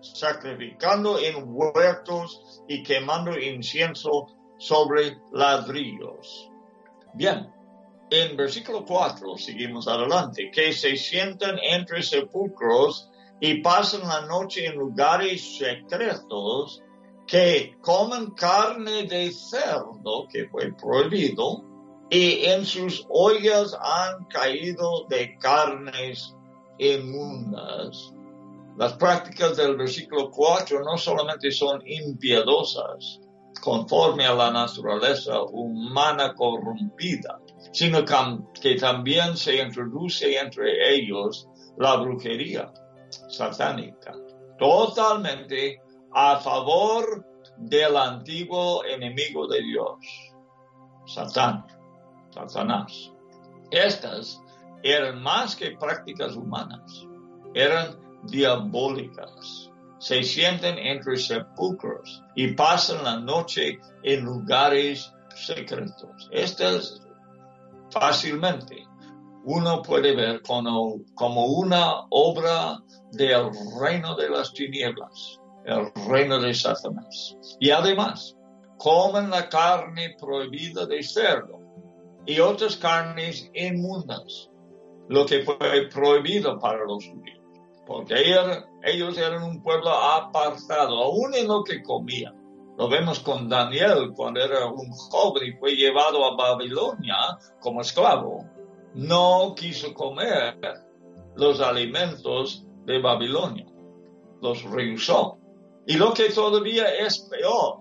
sacrificando 0.00 1.18
en 1.18 1.44
huertos 1.46 2.62
y 2.68 2.82
quemando 2.82 3.38
incienso 3.38 4.26
sobre 4.58 5.18
ladrillos. 5.32 6.50
Bien, 7.14 7.52
en 8.10 8.36
versículo 8.36 8.84
4, 8.84 9.36
seguimos 9.36 9.88
adelante, 9.88 10.50
que 10.52 10.72
se 10.72 10.96
sientan 10.96 11.58
entre 11.58 12.02
sepulcros 12.02 13.08
y 13.40 13.62
pasan 13.62 14.06
la 14.08 14.22
noche 14.22 14.66
en 14.66 14.76
lugares 14.76 15.58
secretos, 15.58 16.82
que 17.26 17.76
comen 17.80 18.32
carne 18.32 19.04
de 19.04 19.30
cerdo, 19.30 20.26
que 20.30 20.48
fue 20.48 20.72
prohibido, 20.72 21.64
y 22.10 22.44
en 22.46 22.66
sus 22.66 23.06
ollas 23.08 23.76
han 23.80 24.24
caído 24.24 25.06
de 25.08 25.38
carnes 25.38 26.34
inmundas. 26.80 28.12
Las 28.76 28.94
prácticas 28.94 29.56
del 29.56 29.76
versículo 29.76 30.30
4 30.30 30.82
no 30.82 30.96
solamente 30.96 31.50
son 31.50 31.80
impiedosas, 31.84 33.20
conforme 33.60 34.24
a 34.24 34.32
la 34.32 34.50
naturaleza 34.50 35.42
humana 35.42 36.34
corrompida, 36.34 37.40
sino 37.72 38.04
que 38.60 38.76
también 38.76 39.36
se 39.36 39.62
introduce 39.62 40.38
entre 40.38 40.94
ellos 40.94 41.46
la 41.76 41.96
brujería 41.96 42.72
satánica, 43.28 44.14
totalmente 44.58 45.82
a 46.12 46.36
favor 46.36 47.26
del 47.58 47.96
antiguo 47.96 48.82
enemigo 48.84 49.46
de 49.46 49.60
Dios, 49.60 49.96
Satán, 51.06 51.66
Satanás. 52.30 53.12
Estas 53.70 54.40
eran 54.82 55.22
más 55.22 55.56
que 55.56 55.72
prácticas 55.72 56.36
humanas, 56.36 57.06
eran 57.54 57.98
diabólicas. 58.24 59.70
Se 59.98 60.22
sienten 60.22 60.78
entre 60.78 61.16
sepulcros 61.16 62.22
y 62.34 62.52
pasan 62.54 63.04
la 63.04 63.20
noche 63.20 63.78
en 64.02 64.24
lugares 64.24 65.12
secretos. 65.34 66.28
Estas 66.32 67.02
fácilmente 67.90 68.86
uno 69.44 69.82
puede 69.82 70.14
ver 70.14 70.42
como, 70.42 71.00
como 71.14 71.46
una 71.46 72.06
obra 72.10 72.78
del 73.12 73.50
reino 73.80 74.14
de 74.14 74.28
las 74.28 74.52
tinieblas, 74.52 75.38
el 75.64 75.90
reino 76.08 76.38
de 76.40 76.54
Satanás. 76.54 77.36
Y 77.58 77.70
además, 77.70 78.36
comen 78.78 79.30
la 79.30 79.48
carne 79.48 80.16
prohibida 80.18 80.86
de 80.86 81.02
cerdo 81.02 81.58
y 82.26 82.38
otras 82.40 82.76
carnes 82.76 83.50
inmundas, 83.54 84.49
lo 85.10 85.26
que 85.26 85.42
fue 85.42 85.88
prohibido 85.92 86.56
para 86.60 86.84
los 86.84 87.04
judíos, 87.04 87.42
porque 87.84 88.14
ellos 88.84 89.18
eran 89.18 89.42
un 89.42 89.60
pueblo 89.60 89.90
apartado, 89.90 91.02
aún 91.02 91.34
en 91.34 91.48
lo 91.48 91.64
que 91.64 91.82
comían. 91.82 92.40
Lo 92.78 92.88
vemos 92.88 93.18
con 93.18 93.48
Daniel 93.48 94.12
cuando 94.14 94.40
era 94.40 94.66
un 94.66 94.88
joven 94.92 95.48
y 95.48 95.58
fue 95.58 95.72
llevado 95.72 96.24
a 96.24 96.36
Babilonia 96.36 97.16
como 97.60 97.80
esclavo. 97.80 98.48
No 98.94 99.52
quiso 99.56 99.92
comer 99.94 100.56
los 101.34 101.60
alimentos 101.60 102.64
de 102.86 103.00
Babilonia. 103.00 103.66
Los 104.40 104.62
rehusó. 104.62 105.38
Y 105.88 105.94
lo 105.94 106.14
que 106.14 106.30
todavía 106.30 106.86
es 106.88 107.18
peor 107.28 107.80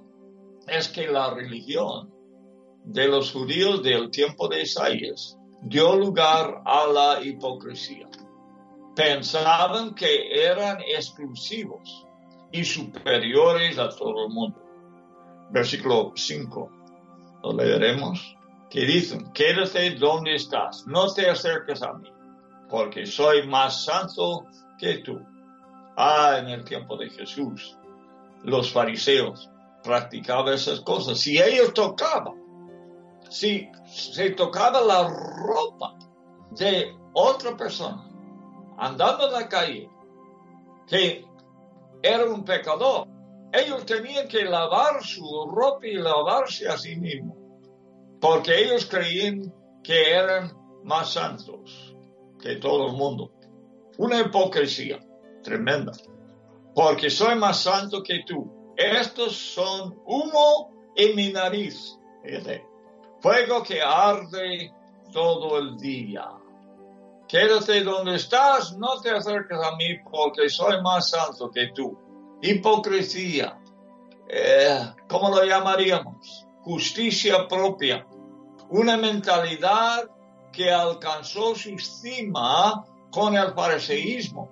es 0.68 0.88
que 0.88 1.08
la 1.08 1.32
religión 1.36 2.12
de 2.86 3.08
los 3.08 3.32
judíos 3.32 3.84
del 3.84 4.10
tiempo 4.10 4.48
de 4.48 4.64
Isaías 4.64 5.39
dio 5.62 5.96
lugar 5.96 6.62
a 6.66 6.88
la 6.88 7.22
hipocresía. 7.24 8.08
Pensaban 8.96 9.94
que 9.96 10.44
eran 10.44 10.80
exclusivos 10.82 12.06
y 12.52 12.64
superiores 12.64 13.78
a 13.78 13.90
todo 13.90 14.26
el 14.26 14.34
mundo 14.34 14.70
versículo 15.50 16.14
5, 16.16 16.72
lo 17.44 17.54
leeremos, 17.54 18.36
que 18.70 18.82
dicen, 18.82 19.32
quédate 19.34 19.92
donde 19.92 20.36
estás, 20.36 20.86
no 20.88 21.12
te 21.12 21.30
acerques 21.30 21.82
a 21.82 21.94
mí, 21.94 22.10
porque 22.70 23.06
soy 23.06 23.48
más 23.48 23.84
santo 23.86 24.46
que 24.78 25.00
tú. 25.00 25.20
Ah, 25.98 26.38
en 26.40 26.48
el 26.48 26.64
tiempo 26.64 26.96
de 26.96 27.10
Jesús, 27.10 27.78
los 28.44 28.72
fariseos 28.72 29.50
practicaban 29.84 30.54
esas 30.54 30.80
cosas. 30.82 31.20
Si 31.20 31.38
ellos 31.38 31.74
tocaban, 31.74 32.36
si 33.30 33.70
se 33.88 34.32
tocaba 34.32 34.82
la 34.82 35.08
ropa 35.08 35.98
de 36.52 36.96
otra 37.14 37.56
persona 37.56 38.10
andando 38.78 39.28
en 39.28 39.34
la 39.34 39.48
calle, 39.50 39.90
que 40.88 41.26
era 42.02 42.26
un 42.26 42.44
pecador, 42.44 43.08
ellos 43.52 43.86
tenían 43.86 44.28
que 44.28 44.46
lavar 44.46 45.04
su 45.04 45.24
ropa 45.52 45.86
y 45.86 45.96
lavarse 45.96 46.68
a 46.68 46.78
sí 46.78 46.96
mismos, 46.96 47.38
porque 48.22 48.64
ellos 48.64 48.86
creían 48.86 49.54
que 49.84 50.14
eran 50.14 50.52
más 50.84 51.14
santos 51.14 51.96
que 52.42 52.56
todo 52.56 52.88
el 52.88 52.94
mundo. 52.94 53.32
Una 53.98 54.22
hipocresía 54.22 55.00
tremenda, 55.44 55.92
porque 56.74 57.10
soy 57.10 57.36
más 57.36 57.62
santo 57.62 58.02
que 58.02 58.22
tú. 58.26 58.74
Estos 58.78 59.36
son 59.36 60.00
humo 60.06 60.92
en 60.96 61.16
mi 61.16 61.34
nariz, 61.34 61.98
fuego 63.22 63.64
que 63.64 63.82
arde 63.82 64.74
todo 65.12 65.58
el 65.58 65.78
día. 65.78 66.28
Quédate 67.28 67.84
donde 67.84 68.16
estás, 68.16 68.78
no 68.78 69.00
te 69.02 69.12
acerques 69.12 69.58
a 69.58 69.76
mí 69.76 70.00
porque 70.10 70.50
soy 70.50 70.82
más 70.82 71.10
santo 71.10 71.52
que 71.52 71.68
tú 71.76 71.98
hipocresía, 72.42 73.60
eh, 74.28 74.94
¿cómo 75.08 75.30
lo 75.30 75.44
llamaríamos? 75.44 76.46
Justicia 76.62 77.48
propia, 77.48 78.06
una 78.70 78.98
mentalidad 78.98 80.10
que 80.52 80.72
alcanzó 80.72 81.56
su 81.56 81.78
cima 81.78 82.86
con 83.12 83.36
el 83.36 83.54
fariseísmo 83.54 84.50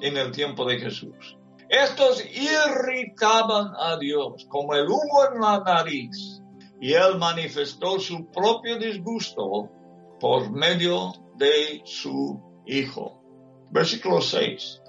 en 0.00 0.16
el 0.16 0.32
tiempo 0.32 0.64
de 0.64 0.78
Jesús. 0.78 1.36
Estos 1.68 2.24
irritaban 2.24 3.72
a 3.78 3.96
Dios 3.96 4.46
como 4.48 4.74
el 4.74 4.86
humo 4.86 5.24
en 5.32 5.40
la 5.40 5.60
nariz 5.60 6.40
y 6.80 6.92
él 6.92 7.18
manifestó 7.18 7.98
su 7.98 8.30
propio 8.30 8.78
disgusto 8.78 9.70
por 10.20 10.50
medio 10.50 11.12
de 11.36 11.82
su 11.84 12.42
Hijo. 12.66 13.22
Versículo 13.70 14.20
6. 14.20 14.82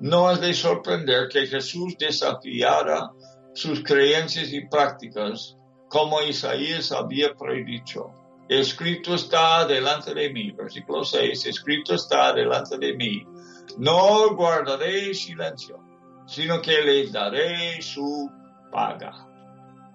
No 0.00 0.30
es 0.30 0.40
de 0.40 0.52
sorprender 0.54 1.28
que 1.28 1.46
Jesús 1.46 1.96
desafiara 1.98 3.10
sus 3.54 3.82
creencias 3.82 4.52
y 4.52 4.66
prácticas 4.68 5.56
como 5.88 6.20
Isaías 6.22 6.92
había 6.92 7.34
predicho. 7.34 8.12
Escrito 8.48 9.14
está 9.14 9.64
delante 9.66 10.14
de 10.14 10.30
mí, 10.30 10.52
versículo 10.52 11.04
6, 11.04 11.46
escrito 11.46 11.94
está 11.94 12.32
delante 12.32 12.78
de 12.78 12.94
mí. 12.94 13.26
No 13.78 14.36
guardaré 14.36 15.12
silencio, 15.14 15.80
sino 16.26 16.60
que 16.60 16.82
les 16.82 17.10
daré 17.10 17.82
su 17.82 18.30
paga. 18.70 19.25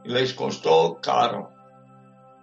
Les 0.03 0.33
costó 0.33 0.99
caro 1.01 1.49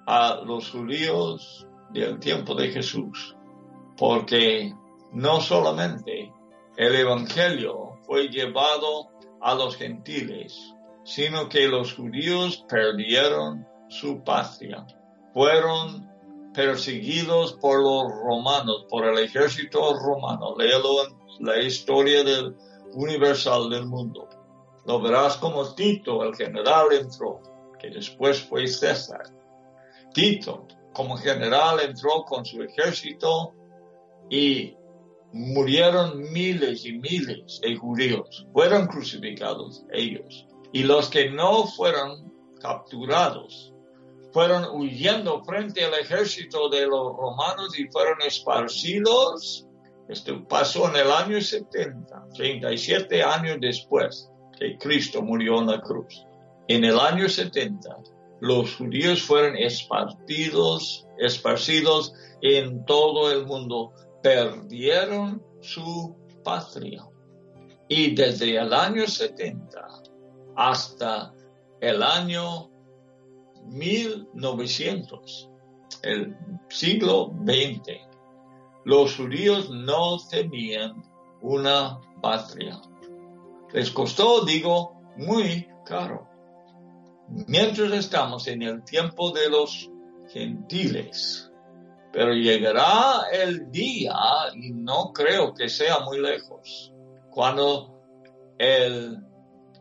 a 0.06 0.40
los 0.44 0.70
judíos 0.70 1.66
del 1.90 2.18
tiempo 2.18 2.54
de 2.54 2.68
Jesús, 2.68 3.36
porque 3.96 4.72
no 5.12 5.40
solamente 5.40 6.32
el 6.76 6.94
Evangelio 6.94 7.98
fue 8.06 8.28
llevado 8.28 9.08
a 9.40 9.54
los 9.54 9.76
gentiles, 9.76 10.74
sino 11.04 11.48
que 11.48 11.66
los 11.66 11.94
judíos 11.94 12.64
perdieron 12.68 13.66
su 13.88 14.22
patria. 14.22 14.86
Fueron 15.32 16.08
perseguidos 16.54 17.54
por 17.54 17.82
los 17.82 18.12
romanos, 18.24 18.86
por 18.88 19.04
el 19.04 19.18
ejército 19.18 19.94
romano. 19.94 20.54
Léelo 20.56 21.06
la 21.40 21.58
historia 21.60 22.24
del 22.24 22.56
universal 22.94 23.70
del 23.70 23.86
mundo. 23.86 24.28
Lo 24.88 25.02
verás 25.02 25.36
como 25.36 25.74
Tito, 25.74 26.24
el 26.24 26.34
general, 26.34 26.86
entró, 26.92 27.42
que 27.78 27.90
después 27.90 28.40
fue 28.40 28.66
César. 28.66 29.22
Tito, 30.14 30.66
como 30.94 31.18
general, 31.18 31.80
entró 31.80 32.24
con 32.24 32.42
su 32.46 32.62
ejército 32.62 33.52
y 34.30 34.74
murieron 35.34 36.32
miles 36.32 36.86
y 36.86 36.94
miles 36.94 37.60
de 37.60 37.76
judíos, 37.76 38.46
fueron 38.54 38.86
crucificados 38.86 39.84
ellos. 39.92 40.46
Y 40.72 40.84
los 40.84 41.10
que 41.10 41.28
no 41.32 41.66
fueron 41.66 42.32
capturados 42.58 43.74
fueron 44.32 44.64
huyendo 44.74 45.44
frente 45.44 45.84
al 45.84 46.00
ejército 46.00 46.70
de 46.70 46.86
los 46.86 47.14
romanos 47.14 47.78
y 47.78 47.86
fueron 47.88 48.22
esparcidos. 48.22 49.66
Esto 50.08 50.42
pasó 50.48 50.88
en 50.88 50.96
el 50.96 51.10
año 51.10 51.42
70, 51.42 52.28
37 52.34 53.22
años 53.22 53.58
después 53.60 54.30
que 54.58 54.76
Cristo 54.78 55.22
murió 55.22 55.60
en 55.60 55.66
la 55.66 55.80
cruz. 55.80 56.24
En 56.66 56.84
el 56.84 56.98
año 56.98 57.28
70, 57.28 57.98
los 58.40 58.76
judíos 58.76 59.22
fueron 59.22 59.56
esparcidos, 59.56 61.06
esparcidos 61.18 62.12
en 62.42 62.84
todo 62.84 63.32
el 63.32 63.46
mundo 63.46 63.92
perdieron 64.22 65.42
su 65.60 66.16
patria. 66.44 67.04
Y 67.88 68.14
desde 68.14 68.56
el 68.58 68.72
año 68.72 69.06
70 69.06 69.88
hasta 70.56 71.32
el 71.80 72.02
año 72.02 72.70
1900, 73.66 75.50
el 76.02 76.36
siglo 76.68 77.32
XX, 77.44 78.08
los 78.84 79.16
judíos 79.16 79.70
no 79.70 80.18
tenían 80.30 81.02
una 81.40 82.00
patria. 82.20 82.80
Les 83.72 83.90
costó, 83.90 84.44
digo, 84.44 85.00
muy 85.16 85.68
caro. 85.84 86.28
Mientras 87.46 87.92
estamos 87.92 88.46
en 88.48 88.62
el 88.62 88.82
tiempo 88.84 89.30
de 89.32 89.50
los 89.50 89.90
gentiles, 90.28 91.50
pero 92.12 92.32
llegará 92.32 93.28
el 93.32 93.70
día, 93.70 94.14
y 94.54 94.70
no 94.70 95.12
creo 95.12 95.52
que 95.52 95.68
sea 95.68 96.00
muy 96.00 96.20
lejos, 96.20 96.92
cuando 97.30 98.00
el, 98.58 99.18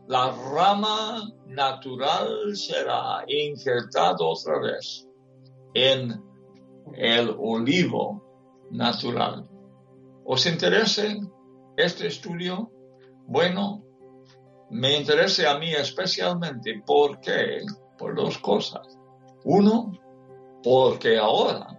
la 0.06 0.30
rama 0.52 1.32
natural 1.46 2.54
será 2.54 3.24
injertada 3.26 4.16
otra 4.20 4.60
vez 4.60 5.08
en 5.74 6.22
el 6.94 7.34
olivo 7.38 8.22
natural. 8.70 9.48
¿Os 10.24 10.46
interesa 10.46 11.04
este 11.76 12.06
estudio? 12.08 12.70
Bueno, 13.30 13.84
me 14.70 14.96
interesa 14.96 15.52
a 15.52 15.58
mí 15.58 15.70
especialmente 15.70 16.82
porque, 16.86 17.60
por 17.98 18.16
dos 18.16 18.38
cosas. 18.38 18.98
Uno, 19.44 19.92
porque 20.62 21.18
ahora 21.18 21.78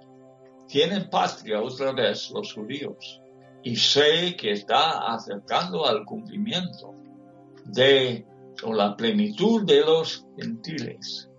tienen 0.68 1.10
patria 1.10 1.60
otra 1.60 1.92
vez 1.92 2.30
los 2.30 2.54
judíos 2.54 3.20
y 3.64 3.76
sé 3.76 4.36
que 4.36 4.52
está 4.52 5.12
acercando 5.12 5.88
al 5.88 6.06
cumplimiento 6.06 6.94
de 7.66 8.28
la 8.72 8.96
plenitud 8.96 9.66
de 9.66 9.82
los 9.82 10.28
gentiles 10.38 11.32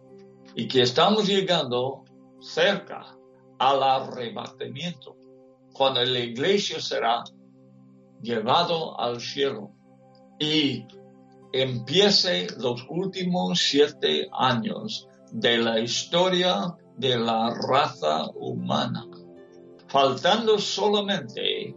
y 0.57 0.67
que 0.67 0.83
estamos 0.83 1.29
llegando 1.29 2.05
cerca 2.41 3.17
al 3.61 3.81
arrebatamiento, 3.81 5.17
cuando 5.73 6.05
la 6.05 6.19
iglesia 6.19 6.81
será 6.81 7.23
llevado 8.21 9.01
al 9.01 9.21
cielo 9.21 9.71
y 10.41 10.87
empiece 11.53 12.49
los 12.59 12.85
últimos 12.89 13.61
siete 13.61 14.29
años 14.33 15.07
de 15.31 15.59
la 15.59 15.79
historia 15.79 16.77
de 16.97 17.19
la 17.19 17.55
raza 17.55 18.27
humana, 18.35 19.07
faltando 19.87 20.59
solamente 20.59 21.75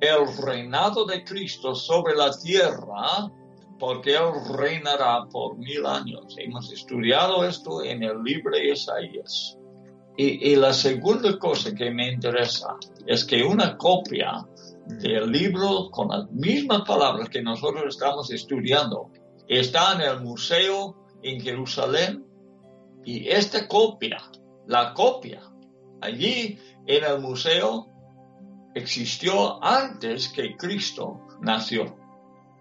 el 0.00 0.36
reinado 0.44 1.04
de 1.06 1.24
Cristo 1.24 1.74
sobre 1.74 2.14
la 2.14 2.30
tierra, 2.36 3.30
porque 3.78 4.14
Él 4.14 4.30
reinará 4.56 5.24
por 5.30 5.56
mil 5.56 5.86
años. 5.86 6.36
Hemos 6.38 6.70
estudiado 6.70 7.44
esto 7.44 7.82
en 7.82 8.02
el 8.02 8.22
libro 8.22 8.56
de 8.56 8.72
Isaías. 8.72 9.58
Y, 10.16 10.56
la 10.56 10.74
segunda 10.74 11.38
cosa 11.38 11.74
que 11.74 11.90
me 11.90 12.12
interesa 12.12 12.76
es 13.06 13.24
que 13.24 13.42
una 13.42 13.78
copia 13.78 14.46
del 14.86 15.30
libro 15.30 15.90
con 15.90 16.08
las 16.08 16.30
mismas 16.30 16.82
palabras 16.82 17.28
que 17.28 17.42
nosotros 17.42 17.84
estamos 17.88 18.30
estudiando 18.30 19.10
está 19.48 19.94
en 19.94 20.00
el 20.02 20.20
museo 20.20 20.96
en 21.22 21.40
Jerusalén 21.40 22.26
y 23.04 23.28
esta 23.28 23.66
copia, 23.68 24.22
la 24.66 24.94
copia, 24.94 25.42
allí 26.00 26.58
en 26.86 27.04
el 27.04 27.20
museo 27.20 27.86
existió 28.74 29.62
antes 29.62 30.28
que 30.28 30.56
Cristo 30.56 31.20
nació. 31.40 31.96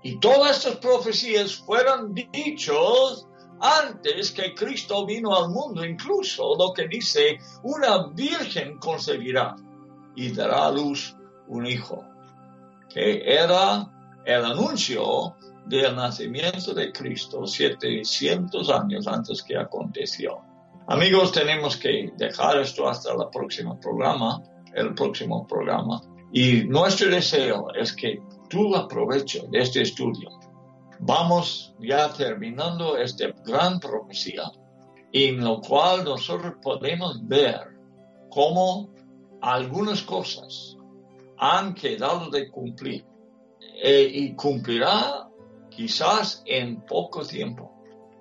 Y 0.03 0.19
todas 0.19 0.57
estas 0.57 0.78
profecías 0.78 1.55
fueron 1.55 2.13
dichos 2.13 3.28
antes 3.59 4.32
que 4.32 4.55
Cristo 4.55 5.05
vino 5.05 5.36
al 5.36 5.49
mundo, 5.49 5.86
incluso 5.86 6.55
lo 6.57 6.74
que 6.74 6.88
dice, 6.88 7.38
una 7.63 8.07
virgen 8.07 8.80
concebirá 8.80 9.55
y 10.15 10.32
dará 10.32 10.65
a 10.67 10.72
luz 10.72 11.15
un 11.47 11.67
hijo, 11.67 12.03
que 12.93 13.23
era 13.25 13.87
el 14.25 14.45
anuncio 14.45 15.35
del 15.65 15.95
nacimiento 15.95 16.73
de 16.73 16.91
Cristo 16.91 17.45
700 17.45 18.69
años 18.69 19.07
antes 19.07 19.41
que 19.43 19.57
aconteció. 19.57 20.39
Amigos, 20.87 21.31
tenemos 21.31 21.77
que 21.77 22.11
dejar 22.17 22.59
esto 22.59 22.89
hasta 22.89 23.13
el 23.13 23.19
próximo 23.31 23.79
programa, 23.79 24.41
el 24.73 24.93
próximo 24.93 25.47
programa. 25.47 26.01
Y 26.33 26.63
nuestro 26.63 27.09
deseo 27.09 27.67
es 27.73 27.93
que 27.93 28.21
tú 28.49 28.75
aproveches 28.75 29.49
de 29.51 29.59
este 29.59 29.81
estudio 29.81 30.29
vamos 31.01 31.73
ya 31.79 32.13
terminando 32.13 32.95
esta 32.97 33.27
gran 33.43 33.79
profecía, 33.79 34.51
en 35.11 35.43
lo 35.43 35.59
cual 35.59 36.03
nosotros 36.03 36.53
podemos 36.61 37.27
ver 37.27 37.59
cómo 38.29 38.89
algunas 39.41 40.03
cosas 40.03 40.77
han 41.41 41.73
quedado 41.73 42.29
de 42.29 42.51
cumplir 42.51 43.03
eh, 43.83 44.07
y 44.13 44.35
cumplirá 44.35 45.27
quizás 45.71 46.43
en 46.45 46.85
poco 46.85 47.25
tiempo, 47.25 47.71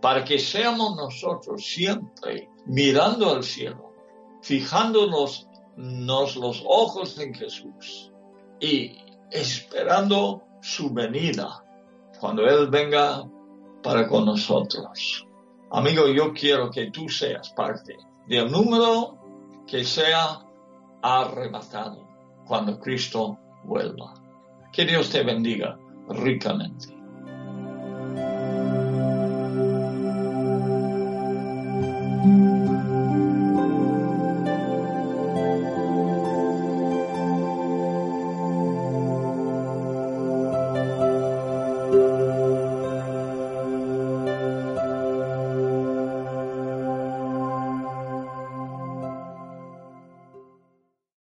para 0.01 0.25
que 0.25 0.39
seamos 0.39 0.97
nosotros 0.97 1.63
siempre 1.63 2.49
mirando 2.65 3.31
al 3.31 3.43
cielo, 3.43 3.93
fijándonos 4.41 5.47
nos 5.77 6.37
los 6.37 6.65
ojos 6.67 7.19
en 7.19 7.35
Jesús 7.35 8.11
y 8.59 8.97
esperando 9.31 10.43
su 10.63 10.91
venida 10.91 11.63
cuando 12.19 12.47
Él 12.47 12.69
venga 12.71 13.29
para 13.83 14.09
con 14.09 14.25
nosotros. 14.25 15.27
Amigo, 15.71 16.09
yo 16.09 16.33
quiero 16.33 16.71
que 16.71 16.91
tú 16.91 17.11
seas 17.11 17.51
parte 17.51 17.99
del 18.27 18.51
número 18.51 19.19
que 19.67 19.85
sea 19.85 20.41
arrebatado 21.03 22.10
cuando 22.47 22.79
Cristo 22.79 23.39
vuelva. 23.65 24.15
Que 24.73 24.85
Dios 24.85 25.11
te 25.11 25.23
bendiga 25.23 25.79
ricamente. 26.09 27.00